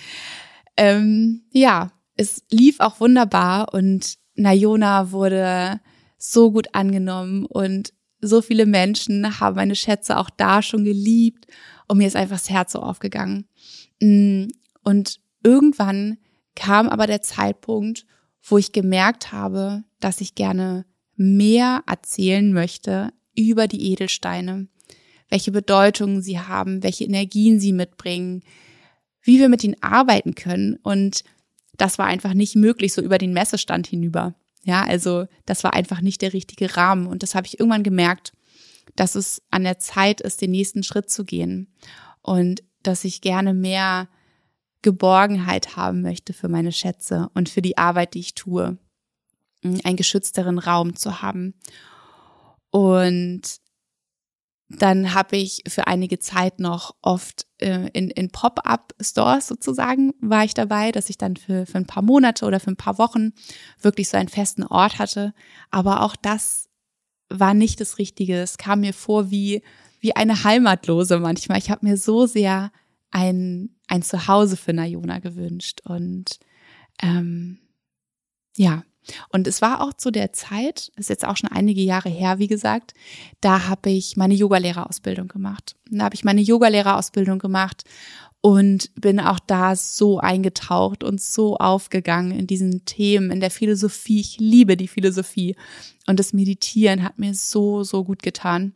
[0.76, 5.80] ähm, ja, es lief auch wunderbar und Nayona wurde
[6.18, 11.46] so gut angenommen und so viele Menschen haben meine Schätze auch da schon geliebt
[11.88, 13.48] und mir ist einfach das Herz so aufgegangen.
[14.00, 14.48] Mm,
[14.84, 16.18] und irgendwann
[16.54, 18.06] kam aber der Zeitpunkt,
[18.42, 20.84] wo ich gemerkt habe, dass ich gerne
[21.16, 24.68] mehr erzählen möchte über die Edelsteine,
[25.30, 28.42] welche Bedeutungen sie haben, welche Energien sie mitbringen,
[29.22, 30.76] wie wir mit ihnen arbeiten können.
[30.82, 31.24] Und
[31.76, 34.34] das war einfach nicht möglich, so über den Messestand hinüber.
[34.64, 37.06] Ja, also das war einfach nicht der richtige Rahmen.
[37.06, 38.32] Und das habe ich irgendwann gemerkt,
[38.96, 41.72] dass es an der Zeit ist, den nächsten Schritt zu gehen.
[42.22, 44.08] Und dass ich gerne mehr
[44.82, 48.78] Geborgenheit haben möchte für meine Schätze und für die Arbeit, die ich tue.
[49.62, 51.54] Einen geschützteren Raum zu haben.
[52.70, 53.59] Und
[54.70, 60.54] dann habe ich für einige Zeit noch oft äh, in, in Pop-up-Stores sozusagen war ich
[60.54, 63.32] dabei, dass ich dann für, für ein paar Monate oder für ein paar Wochen
[63.82, 65.34] wirklich so einen festen Ort hatte.
[65.72, 66.68] Aber auch das
[67.28, 68.40] war nicht das Richtige.
[68.40, 69.62] Es kam mir vor wie,
[69.98, 71.58] wie eine Heimatlose manchmal.
[71.58, 72.70] Ich habe mir so sehr
[73.10, 75.80] ein, ein Zuhause für Nayona gewünscht.
[75.84, 76.38] Und
[77.02, 77.58] ähm,
[78.56, 78.84] ja,
[79.30, 82.46] und es war auch zu der Zeit, ist jetzt auch schon einige Jahre her, wie
[82.46, 82.94] gesagt,
[83.40, 85.76] da habe ich meine Yogalehrerausbildung gemacht.
[85.90, 87.84] Da habe ich meine Yogalehrerausbildung gemacht
[88.40, 94.20] und bin auch da so eingetaucht und so aufgegangen in diesen Themen, in der Philosophie.
[94.20, 95.56] Ich liebe die Philosophie
[96.06, 98.74] und das Meditieren hat mir so, so gut getan.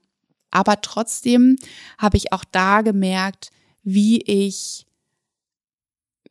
[0.51, 1.57] Aber trotzdem
[1.99, 3.51] habe ich auch da gemerkt,
[3.83, 4.87] wie ich,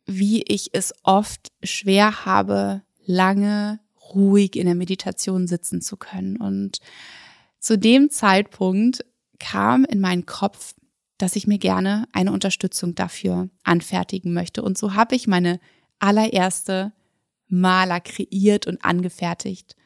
[0.06, 3.80] wie ich es oft schwer habe, lange
[4.12, 6.36] ruhig in der Meditation sitzen zu können.
[6.36, 6.78] Und
[7.58, 9.04] zu dem Zeitpunkt
[9.38, 10.74] kam in meinen Kopf,
[11.18, 14.62] dass ich mir gerne eine Unterstützung dafür anfertigen möchte.
[14.62, 15.60] Und so habe ich meine
[15.98, 16.92] allererste
[17.48, 19.76] Maler kreiert und angefertigt.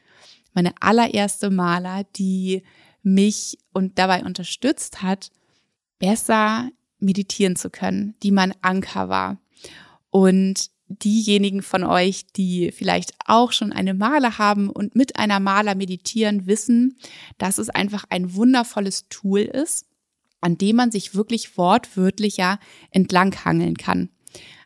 [0.53, 2.63] Meine allererste Maler, die
[3.03, 5.31] mich und dabei unterstützt hat,
[5.99, 9.37] besser meditieren zu können, die mein Anker war.
[10.09, 15.75] Und diejenigen von euch, die vielleicht auch schon eine Maler haben und mit einer Maler
[15.75, 16.97] meditieren, wissen,
[17.37, 19.85] dass es einfach ein wundervolles Tool ist,
[20.41, 22.59] an dem man sich wirklich wortwörtlich ja
[22.91, 24.09] entlanghangeln kann.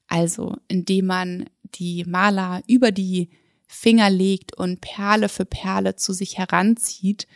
[0.08, 3.30] Also, indem man die Maler über die
[3.68, 7.28] Finger legt und Perle für Perle zu sich heranzieht,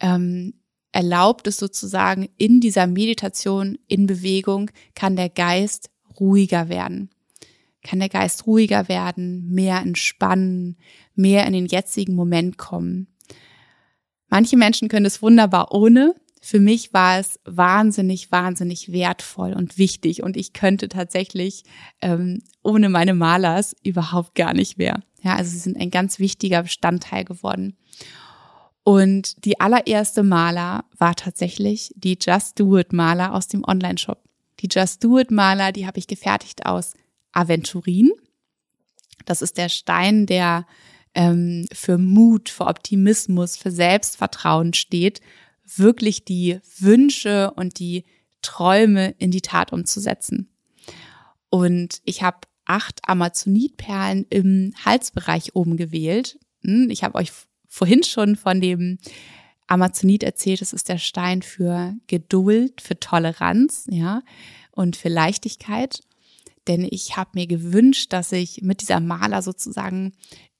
[0.00, 0.54] ähm,
[0.92, 7.10] erlaubt es sozusagen in dieser Meditation, in Bewegung, kann der Geist ruhiger werden.
[7.82, 10.76] Kann der Geist ruhiger werden, mehr entspannen,
[11.14, 13.08] mehr in den jetzigen Moment kommen.
[14.28, 20.22] Manche Menschen können es wunderbar ohne, für mich war es wahnsinnig, wahnsinnig wertvoll und wichtig
[20.22, 21.64] und ich könnte tatsächlich
[22.00, 25.02] ähm, ohne meine Malers überhaupt gar nicht mehr.
[25.22, 27.76] Ja, also sie sind ein ganz wichtiger Bestandteil geworden.
[28.84, 34.22] Und die allererste Maler war tatsächlich die Just Do It Maler aus dem Online-Shop.
[34.60, 36.94] Die Just Do It Maler, die habe ich gefertigt aus
[37.32, 38.10] Aventurin.
[39.24, 40.66] Das ist der Stein, der
[41.14, 45.20] ähm, für Mut, für Optimismus, für Selbstvertrauen steht
[45.76, 48.04] wirklich die Wünsche und die
[48.42, 50.48] Träume in die Tat umzusetzen.
[51.50, 56.38] Und ich habe acht Amazonitperlen im Halsbereich oben gewählt.
[56.62, 57.32] Hm, ich habe euch
[57.66, 58.98] vorhin schon von dem
[59.66, 64.22] Amazonit erzählt, das ist der Stein für Geduld, für Toleranz, ja,
[64.70, 66.00] und für Leichtigkeit.
[66.68, 70.12] Denn ich habe mir gewünscht, dass ich mit dieser Maler sozusagen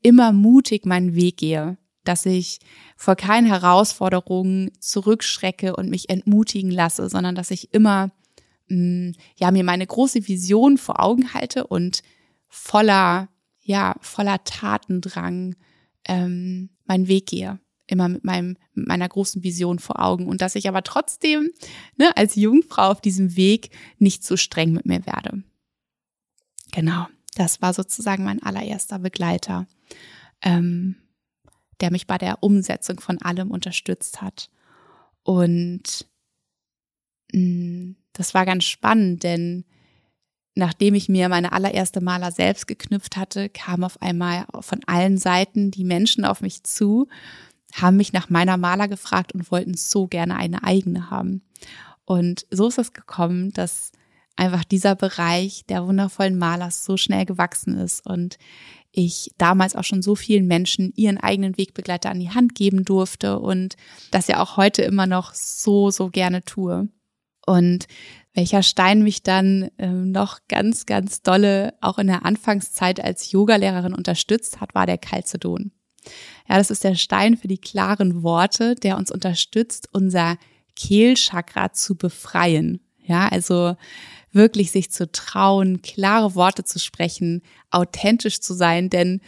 [0.02, 1.76] immer mutig meinen Weg gehe.
[2.04, 2.60] Dass ich
[2.96, 8.10] vor keinen Herausforderungen zurückschrecke und mich entmutigen lasse, sondern dass ich immer
[8.68, 12.02] mm, ja mir meine große Vision vor Augen halte und
[12.48, 13.28] voller
[13.60, 15.54] ja voller Tatendrang
[16.06, 17.60] ähm, meinen Weg gehe.
[17.86, 20.26] Immer mit meinem mit meiner großen Vision vor Augen.
[20.28, 21.50] Und dass ich aber trotzdem
[21.98, 25.42] ne, als Jungfrau auf diesem Weg nicht so streng mit mir werde.
[26.72, 29.66] Genau, das war sozusagen mein allererster Begleiter.
[30.42, 30.96] Ähm,
[31.80, 34.50] der mich bei der Umsetzung von allem unterstützt hat.
[35.22, 36.06] Und
[37.32, 39.64] mh, mm, das war ganz spannend, denn
[40.54, 45.70] nachdem ich mir meine allererste Maler selbst geknüpft hatte, kam auf einmal von allen Seiten
[45.70, 47.06] die Menschen auf mich zu,
[47.74, 51.42] haben mich nach meiner Maler gefragt und wollten so gerne eine eigene haben.
[52.04, 53.92] Und so ist es gekommen, dass
[54.38, 58.38] einfach dieser Bereich der wundervollen Malers so schnell gewachsen ist und
[58.92, 63.38] ich damals auch schon so vielen Menschen ihren eigenen Wegbegleiter an die Hand geben durfte
[63.38, 63.76] und
[64.10, 66.88] das ja auch heute immer noch so, so gerne tue.
[67.46, 67.86] Und
[68.34, 73.94] welcher Stein mich dann ähm, noch ganz, ganz dolle auch in der Anfangszeit als Yogalehrerin
[73.94, 75.72] unterstützt hat, war der Calcedon.
[76.48, 80.36] Ja, das ist der Stein für die klaren Worte, der uns unterstützt, unser
[80.76, 82.80] Kehlchakra zu befreien.
[83.08, 83.76] Ja, also
[84.32, 89.20] wirklich sich zu trauen, klare Worte zu sprechen, authentisch zu sein, denn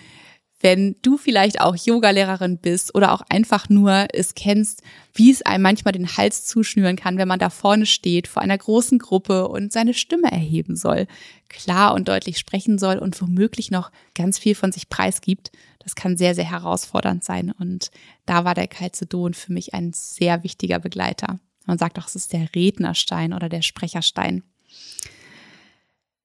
[0.62, 4.82] wenn du vielleicht auch Yogalehrerin bist oder auch einfach nur es kennst,
[5.14, 8.58] wie es einem manchmal den Hals zuschnüren kann, wenn man da vorne steht vor einer
[8.58, 11.06] großen Gruppe und seine Stimme erheben soll,
[11.48, 16.18] klar und deutlich sprechen soll und womöglich noch ganz viel von sich preisgibt, das kann
[16.18, 17.52] sehr, sehr herausfordernd sein.
[17.58, 17.90] Und
[18.26, 21.40] da war der Calcedon für mich ein sehr wichtiger Begleiter.
[21.70, 24.42] Man sagt auch, es ist der Rednerstein oder der Sprecherstein.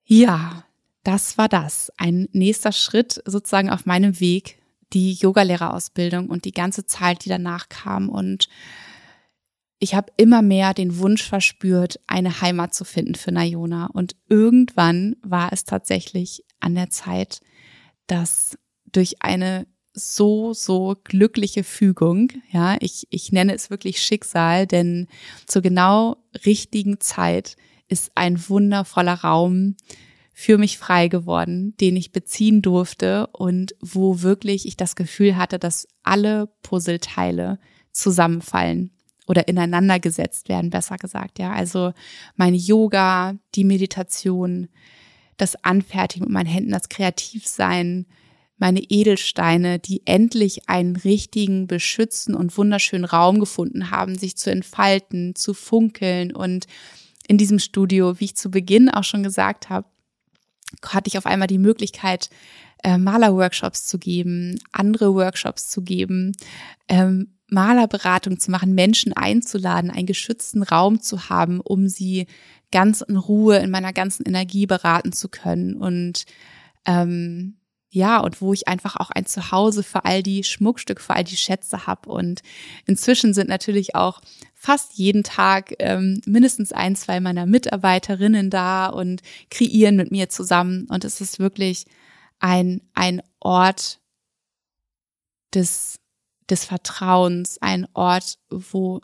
[0.03, 0.65] Ja,
[1.03, 1.91] das war das.
[1.97, 4.57] Ein nächster Schritt sozusagen auf meinem Weg,
[4.91, 8.09] die Yogalehrerausbildung und die ganze Zeit, die danach kam.
[8.09, 8.49] Und
[9.77, 13.85] ich habe immer mehr den Wunsch verspürt, eine Heimat zu finden für Nayona.
[13.93, 17.41] Und irgendwann war es tatsächlich an der Zeit,
[18.07, 18.57] dass
[18.91, 22.29] durch eine so, so glückliche Fügung.
[22.51, 25.07] Ja, ich, ich nenne es wirklich Schicksal, denn
[25.47, 27.55] zur genau richtigen Zeit
[27.87, 29.77] ist ein wundervoller Raum
[30.33, 35.59] für mich frei geworden, den ich beziehen durfte und wo wirklich ich das Gefühl hatte,
[35.59, 37.57] dass alle Puzzleteile
[37.93, 38.91] zusammenfallen
[39.27, 41.53] oder ineinander gesetzt werden, besser gesagt, ja.
[41.53, 41.93] Also
[42.35, 44.67] mein Yoga, die Meditation,
[45.37, 48.05] das Anfertigen mit meinen Händen, das Kreativsein,
[48.57, 55.35] meine Edelsteine, die endlich einen richtigen, beschützten und wunderschönen Raum gefunden haben, sich zu entfalten,
[55.35, 56.33] zu funkeln.
[56.33, 56.67] Und
[57.27, 59.87] in diesem Studio, wie ich zu Beginn auch schon gesagt habe,
[60.85, 62.29] hatte ich auf einmal die Möglichkeit,
[62.83, 66.33] äh, Malerworkshops zu geben, andere Workshops zu geben,
[66.87, 72.27] ähm, Malerberatung zu machen, Menschen einzuladen, einen geschützten Raum zu haben, um sie
[72.71, 76.25] ganz in Ruhe in meiner ganzen Energie beraten zu können und
[76.85, 77.57] ähm,
[77.95, 81.37] ja, und wo ich einfach auch ein Zuhause für all die Schmuckstücke, für all die
[81.37, 82.09] Schätze habe.
[82.09, 82.41] Und
[82.85, 84.19] inzwischen sind natürlich auch
[84.53, 90.87] fast jeden Tag ähm, mindestens ein, zwei meiner Mitarbeiterinnen da und kreieren mit mir zusammen.
[90.89, 91.85] Und es ist wirklich
[92.39, 94.01] ein, ein Ort
[95.53, 95.97] des,
[96.49, 98.99] des Vertrauens, ein Ort, wo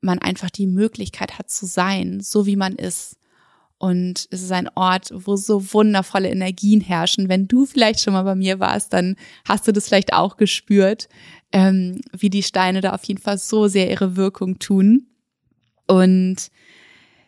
[0.00, 3.18] man einfach die Möglichkeit hat zu sein, so wie man ist.
[3.84, 7.28] Und es ist ein Ort, wo so wundervolle Energien herrschen.
[7.28, 9.14] Wenn du vielleicht schon mal bei mir warst, dann
[9.46, 11.06] hast du das vielleicht auch gespürt,
[11.52, 15.08] ähm, wie die Steine da auf jeden Fall so sehr ihre Wirkung tun.
[15.86, 16.48] Und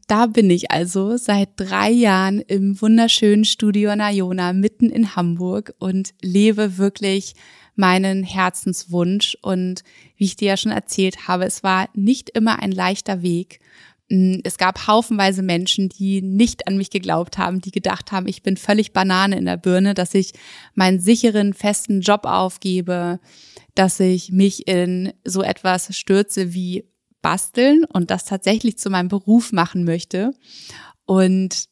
[0.06, 6.14] da bin ich also seit drei Jahren im wunderschönen Studio Nayona mitten in Hamburg und
[6.22, 7.34] lebe wirklich
[7.74, 9.36] meinen Herzenswunsch.
[9.42, 9.84] Und
[10.16, 13.60] wie ich dir ja schon erzählt habe, es war nicht immer ein leichter Weg.
[14.08, 18.56] Es gab haufenweise Menschen, die nicht an mich geglaubt haben, die gedacht haben, ich bin
[18.56, 20.32] völlig Banane in der Birne, dass ich
[20.74, 23.18] meinen sicheren, festen Job aufgebe,
[23.74, 26.84] dass ich mich in so etwas stürze wie
[27.20, 30.32] basteln und das tatsächlich zu meinem Beruf machen möchte.
[31.04, 31.66] Und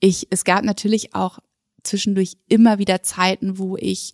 [0.00, 1.38] ich, es gab natürlich auch
[1.82, 4.12] zwischendurch immer wieder Zeiten, wo ich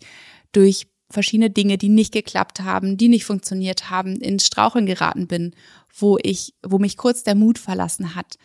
[0.53, 5.55] durch verschiedene Dinge, die nicht geklappt haben, die nicht funktioniert haben, ins Straucheln geraten bin,
[5.97, 8.37] wo ich, wo mich kurz der Mut verlassen hat.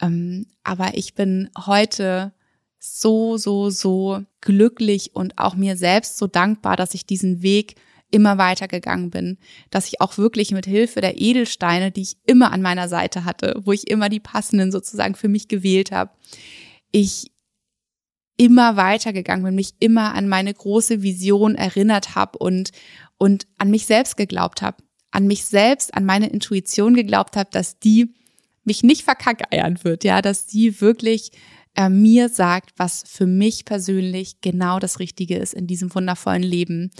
[0.00, 2.32] Ähm, aber ich bin heute
[2.78, 7.76] so, so, so glücklich und auch mir selbst so dankbar, dass ich diesen Weg
[8.10, 9.38] immer weiter gegangen bin,
[9.70, 13.60] dass ich auch wirklich mit Hilfe der Edelsteine, die ich immer an meiner Seite hatte,
[13.64, 16.12] wo ich immer die passenden sozusagen für mich gewählt habe,
[16.92, 17.32] ich
[18.36, 22.70] immer weitergegangen bin, mich immer an meine große Vision erinnert habe und,
[23.18, 24.78] und an mich selbst geglaubt habe,
[25.10, 28.14] an mich selbst, an meine Intuition geglaubt habe, dass die
[28.64, 31.30] mich nicht verkackeiern wird, ja, dass die wirklich
[31.76, 36.90] äh, mir sagt, was für mich persönlich genau das Richtige ist in diesem wundervollen Leben.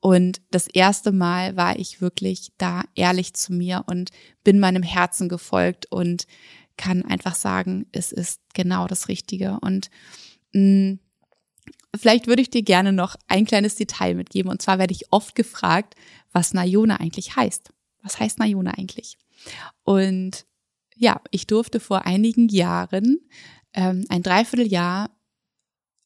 [0.00, 4.10] Und das erste Mal war ich wirklich da ehrlich zu mir und
[4.42, 6.26] bin meinem Herzen gefolgt und
[6.76, 9.58] kann einfach sagen, es ist genau das Richtige.
[9.60, 9.90] Und
[10.54, 14.50] vielleicht würde ich dir gerne noch ein kleines Detail mitgeben.
[14.50, 15.94] Und zwar werde ich oft gefragt,
[16.32, 17.70] was Nayona eigentlich heißt.
[18.02, 19.18] Was heißt Nayona eigentlich?
[19.84, 20.46] Und
[20.96, 23.18] ja, ich durfte vor einigen Jahren
[23.74, 25.10] ähm, ein Dreivierteljahr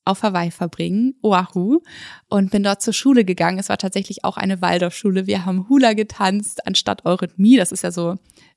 [0.04, 1.80] auf Hawaii verbringen, Oahu,
[2.28, 3.58] und bin dort zur Schule gegangen.
[3.58, 5.26] Es war tatsächlich auch eine Waldorfschule.
[5.26, 7.56] Wir haben Hula getanzt anstatt Eurythmie.
[7.56, 8.16] Das ist ja so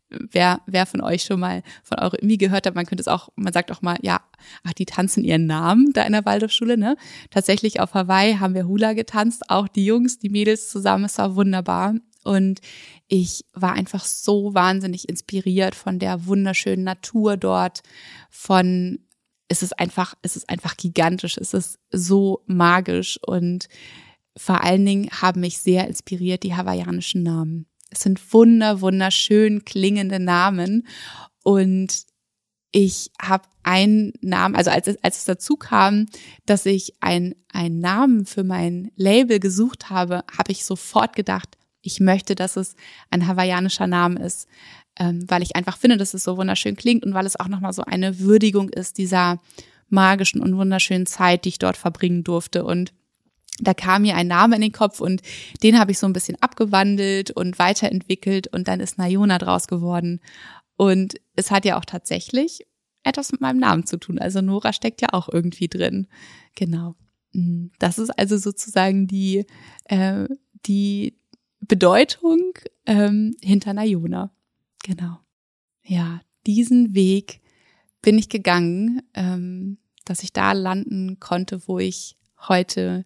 [0.09, 3.53] wer, wer von euch schon mal von Eurythmie gehört hat, man könnte es auch, man
[3.53, 4.21] sagt auch mal, ja,
[4.63, 6.95] ach, die tanzen ihren Namen da in der Waldorfschule, ne?
[7.29, 11.35] Tatsächlich auf Hawaii haben wir Hula getanzt, auch die Jungs, die Mädels zusammen, es war
[11.35, 11.95] wunderbar.
[12.23, 12.59] Und
[13.07, 17.81] ich war einfach so wahnsinnig inspiriert von der wunderschönen Natur dort,
[18.29, 18.99] von,
[19.47, 23.67] es ist einfach, es ist einfach gigantisch, es ist so magisch und
[24.37, 27.68] vor allen Dingen haben mich sehr inspiriert die hawaiianischen Namen.
[27.89, 30.87] Es sind wunder, wunderschön klingende Namen.
[31.43, 32.05] Und
[32.71, 36.05] ich habe einen Namen, also als es, als es dazu kam,
[36.45, 41.99] dass ich ein, einen Namen für mein Label gesucht habe, habe ich sofort gedacht, ich
[41.99, 42.75] möchte, dass es
[43.09, 44.47] ein hawaiianischer Name ist,
[44.97, 47.73] ähm, weil ich einfach finde, dass es so wunderschön klingt und weil es auch nochmal
[47.73, 49.39] so eine Würdigung ist dieser
[49.87, 52.63] magischen und wunderschönen Zeit, die ich dort verbringen durfte.
[52.63, 52.93] Und
[53.61, 55.21] da kam mir ein Name in den Kopf und
[55.63, 60.21] den habe ich so ein bisschen abgewandelt und weiterentwickelt und dann ist Nayona draus geworden.
[60.77, 62.65] Und es hat ja auch tatsächlich
[63.03, 64.19] etwas mit meinem Namen zu tun.
[64.19, 66.07] Also Nora steckt ja auch irgendwie drin.
[66.55, 66.95] Genau.
[67.33, 69.45] Mm, das ist also sozusagen die,
[69.85, 70.25] äh,
[70.65, 71.17] die
[71.61, 72.53] Bedeutung
[72.85, 74.31] ähm, hinter Nayona.
[74.83, 75.19] Genau.
[75.83, 77.41] Ja, diesen Weg
[78.01, 83.05] bin ich gegangen, ähm, dass ich da landen konnte, wo ich heute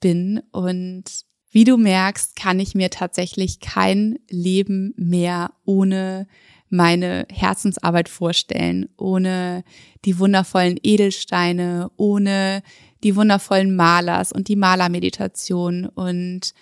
[0.00, 0.42] bin.
[0.52, 1.04] Und
[1.50, 6.26] wie du merkst, kann ich mir tatsächlich kein Leben mehr ohne
[6.68, 9.62] meine Herzensarbeit vorstellen, ohne
[10.04, 12.62] die wundervollen Edelsteine, ohne
[13.04, 16.52] die wundervollen Malers und die Malermeditation und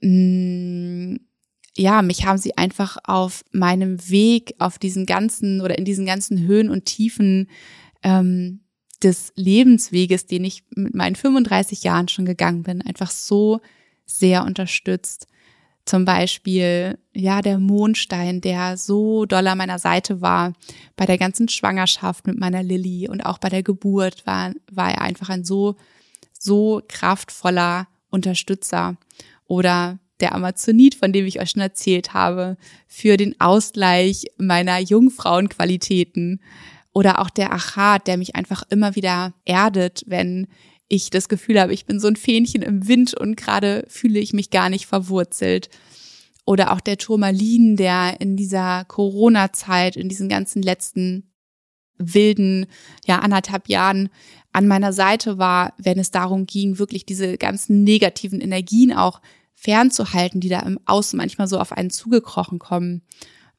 [0.00, 1.20] mh, mm,
[1.76, 6.40] ja, mich haben sie einfach auf meinem Weg, auf diesen ganzen oder in diesen ganzen
[6.46, 7.48] Höhen und Tiefen
[8.04, 8.60] ähm,
[9.04, 13.60] des Lebensweges, den ich mit meinen 35 Jahren schon gegangen bin, einfach so
[14.06, 15.26] sehr unterstützt.
[15.84, 20.54] Zum Beispiel, ja, der Mondstein, der so doll an meiner Seite war,
[20.96, 25.02] bei der ganzen Schwangerschaft mit meiner Lilly und auch bei der Geburt war, war er
[25.02, 25.76] einfach ein so,
[26.38, 28.96] so kraftvoller Unterstützer.
[29.46, 36.40] Oder der Amazonit, von dem ich euch schon erzählt habe, für den Ausgleich meiner Jungfrauenqualitäten.
[36.94, 40.46] Oder auch der Achat, der mich einfach immer wieder erdet, wenn
[40.88, 44.32] ich das Gefühl habe, ich bin so ein Fähnchen im Wind und gerade fühle ich
[44.32, 45.68] mich gar nicht verwurzelt.
[46.46, 51.32] Oder auch der Turmalin, der in dieser Corona-Zeit, in diesen ganzen letzten
[51.98, 52.66] wilden,
[53.06, 54.08] ja, anderthalb Jahren
[54.52, 59.20] an meiner Seite war, wenn es darum ging, wirklich diese ganzen negativen Energien auch
[59.54, 63.02] fernzuhalten, die da im Außen manchmal so auf einen zugekrochen kommen.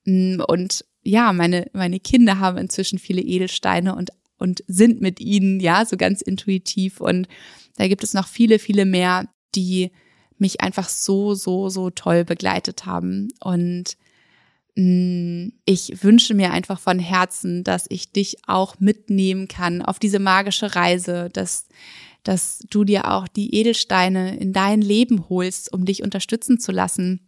[0.06, 5.60] Mm, und ja, meine, meine Kinder haben inzwischen viele Edelsteine und und sind mit ihnen,
[5.60, 7.00] ja, so ganz intuitiv.
[7.00, 7.28] Und
[7.78, 9.92] da gibt es noch viele, viele mehr, die
[10.38, 13.30] mich einfach so, so, so toll begleitet haben.
[13.40, 13.98] Und
[14.76, 20.00] mh, mm, ich wünsche mir einfach von Herzen, dass ich dich auch mitnehmen kann auf
[20.00, 21.68] diese magische Reise, dass,
[22.24, 27.22] dass du dir auch die Edelsteine in dein Leben holst, um dich unterstützen zu lassen.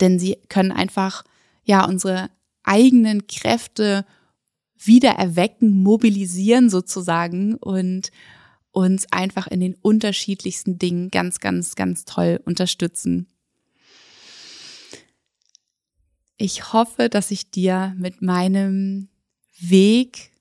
[0.00, 1.24] Denn sie können einfach,
[1.64, 2.30] ja, unsere
[2.66, 4.04] eigenen Kräfte
[4.76, 8.10] wieder erwecken, mobilisieren sozusagen und
[8.72, 13.26] uns einfach in den unterschiedlichsten Dingen ganz, ganz, ganz toll unterstützen.
[16.36, 19.08] Ich hoffe, dass ich dir mit meinem
[19.58, 20.32] Weg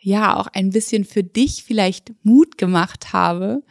[0.00, 3.62] ja auch ein bisschen für dich vielleicht Mut gemacht habe,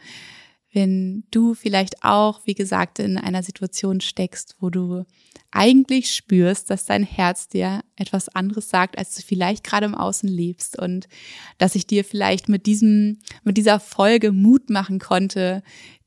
[0.72, 5.04] wenn du vielleicht auch, wie gesagt, in einer Situation steckst, wo du
[5.50, 10.28] eigentlich spürst, dass dein Herz dir etwas anderes sagt, als du vielleicht gerade im Außen
[10.28, 11.08] lebst und
[11.56, 15.62] dass ich dir vielleicht mit diesem, mit dieser Folge Mut machen konnte,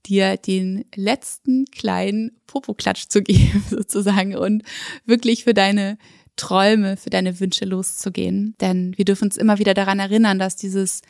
[0.05, 4.63] dir den letzten kleinen Popoklatsch zu geben sozusagen und
[5.05, 5.97] wirklich für deine
[6.35, 8.55] Träume, für deine Wünsche loszugehen.
[8.61, 11.01] Denn wir dürfen uns immer wieder daran erinnern, dass dieses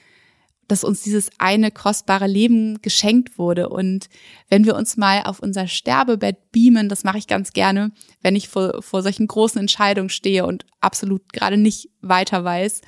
[0.68, 3.70] dass uns dieses eine kostbare Leben geschenkt wurde.
[3.70, 4.08] Und
[4.50, 7.92] wenn wir uns mal auf unser Sterbebett beamen, das mache ich ganz gerne,
[8.22, 12.82] wenn ich vor, vor solchen großen Entscheidungen stehe und absolut gerade nicht weiter weiß,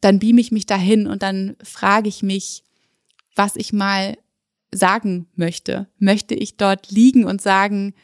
[0.00, 2.64] dann beame ich mich dahin und dann frage ich mich,
[3.34, 4.18] was ich mal
[4.70, 5.88] sagen möchte.
[5.98, 7.94] Möchte ich dort liegen und sagen,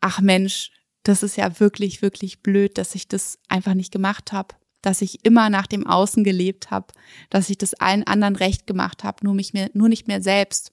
[0.00, 0.70] ach Mensch,
[1.02, 5.24] das ist ja wirklich, wirklich blöd, dass ich das einfach nicht gemacht habe dass ich
[5.24, 6.92] immer nach dem Außen gelebt habe,
[7.30, 10.72] dass ich das allen anderen recht gemacht habe, nur mich mehr, nur nicht mehr selbst.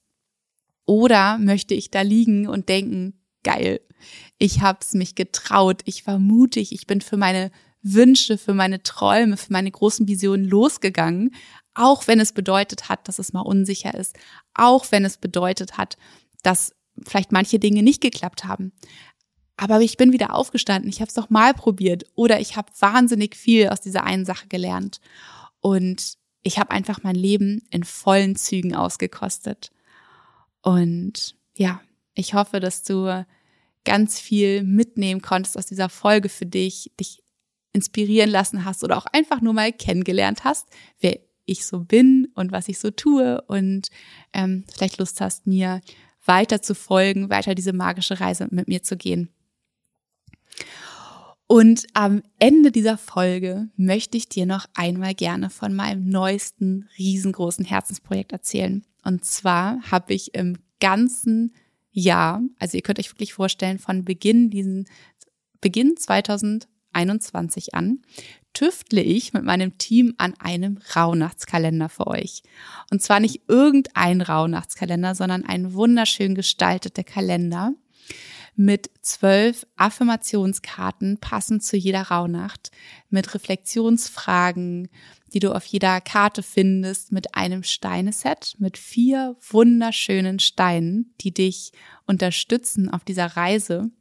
[0.86, 3.82] Oder möchte ich da liegen und denken, geil,
[4.38, 7.52] ich hab's mich getraut, ich war mutig, ich bin für meine
[7.82, 11.34] Wünsche, für meine Träume, für meine großen Visionen losgegangen,
[11.74, 14.16] auch wenn es bedeutet hat, dass es mal unsicher ist,
[14.54, 15.98] auch wenn es bedeutet hat,
[16.42, 16.74] dass
[17.06, 18.72] vielleicht manche Dinge nicht geklappt haben.
[19.58, 23.36] Aber ich bin wieder aufgestanden, ich habe es doch mal probiert oder ich habe wahnsinnig
[23.36, 25.00] viel aus dieser einen Sache gelernt.
[25.62, 29.72] Und ich habe einfach mein Leben in vollen Zügen ausgekostet.
[30.62, 31.82] Und ja,
[32.14, 33.26] ich hoffe, dass du
[33.86, 37.24] ganz viel mitnehmen konntest aus dieser Folge für dich, dich
[37.72, 40.68] inspirieren lassen hast oder auch einfach nur mal kennengelernt hast,
[41.00, 43.90] wer ich so bin und was ich so tue und
[44.34, 45.82] ähm, vielleicht Lust hast, mir
[46.26, 49.30] weiter zu folgen, weiter diese magische Reise mit mir zu gehen.
[51.48, 57.66] Und am Ende dieser Folge möchte ich dir noch einmal gerne von meinem neuesten riesengroßen
[57.66, 58.84] Herzensprojekt erzählen.
[59.04, 61.54] Und zwar habe ich im ganzen
[61.92, 64.88] Jahr, also ihr könnt euch wirklich vorstellen, von Beginn diesen
[65.62, 68.02] Beginn 2021 an,
[68.54, 72.42] tüftle ich mit meinem Team an einem Rauhnachtskalender für euch.
[72.92, 77.74] Und zwar nicht irgendein Rauhnachtskalender, sondern ein wunderschön gestalteter Kalender,
[78.56, 82.72] mit zwölf Affirmationskarten passend zu jeder Rauhnacht,
[83.10, 84.90] mit Reflexionsfragen,
[85.34, 91.74] die du auf jeder Karte findest, mit einem Steineset, mit vier wunderschönen Steinen, die dich
[92.06, 93.92] unterstützen auf dieser Reise.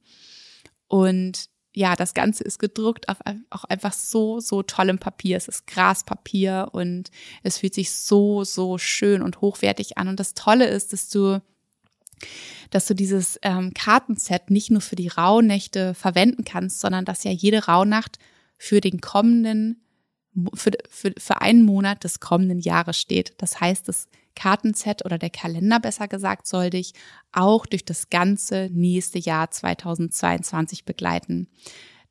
[0.86, 3.18] Und ja, das Ganze ist gedruckt auf
[3.50, 5.36] auch einfach so, so tollem Papier.
[5.36, 7.10] Es ist Graspapier und
[7.42, 10.06] es fühlt sich so, so schön und hochwertig an.
[10.06, 11.42] Und das Tolle ist, dass du
[12.70, 17.30] dass du dieses ähm, Kartenset nicht nur für die Rauhnächte verwenden kannst, sondern dass ja
[17.30, 18.18] jede Rauhnacht
[18.58, 19.82] für den kommenden,
[20.54, 23.34] für, für, für einen Monat des kommenden Jahres steht.
[23.38, 26.92] Das heißt, es Kartenset oder der Kalender besser gesagt soll dich
[27.32, 31.48] auch durch das ganze nächste Jahr 2022 begleiten.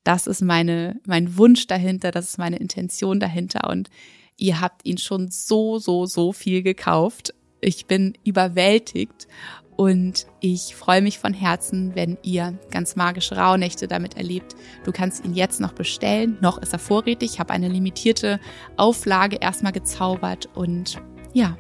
[0.04, 3.90] Das ist meine, mein Wunsch dahinter, das ist meine Intention dahinter und
[4.38, 7.34] ihr habt ihn schon so, so, so viel gekauft.
[7.62, 9.28] Ich bin überwältigt
[9.76, 14.56] und ich freue mich von Herzen, wenn ihr ganz magische Rauhnächte damit erlebt.
[14.84, 16.38] Du kannst ihn jetzt noch bestellen.
[16.42, 17.34] Noch ist er vorrätig.
[17.34, 18.40] Ich habe eine limitierte
[18.78, 20.50] Auflage erstmal gezaubert.
[20.54, 21.02] Und
[21.34, 21.58] ja,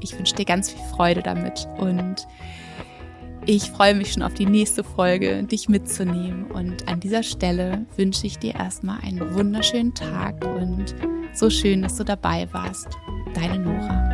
[0.00, 1.68] ich wünsche dir ganz viel Freude damit.
[1.78, 2.26] Und
[3.44, 6.50] ich freue mich schon auf die nächste Folge, dich mitzunehmen.
[6.50, 10.94] Und an dieser Stelle wünsche ich dir erstmal einen wunderschönen Tag und
[11.32, 12.88] so schön, dass du dabei warst.
[13.34, 14.05] Deine Nora.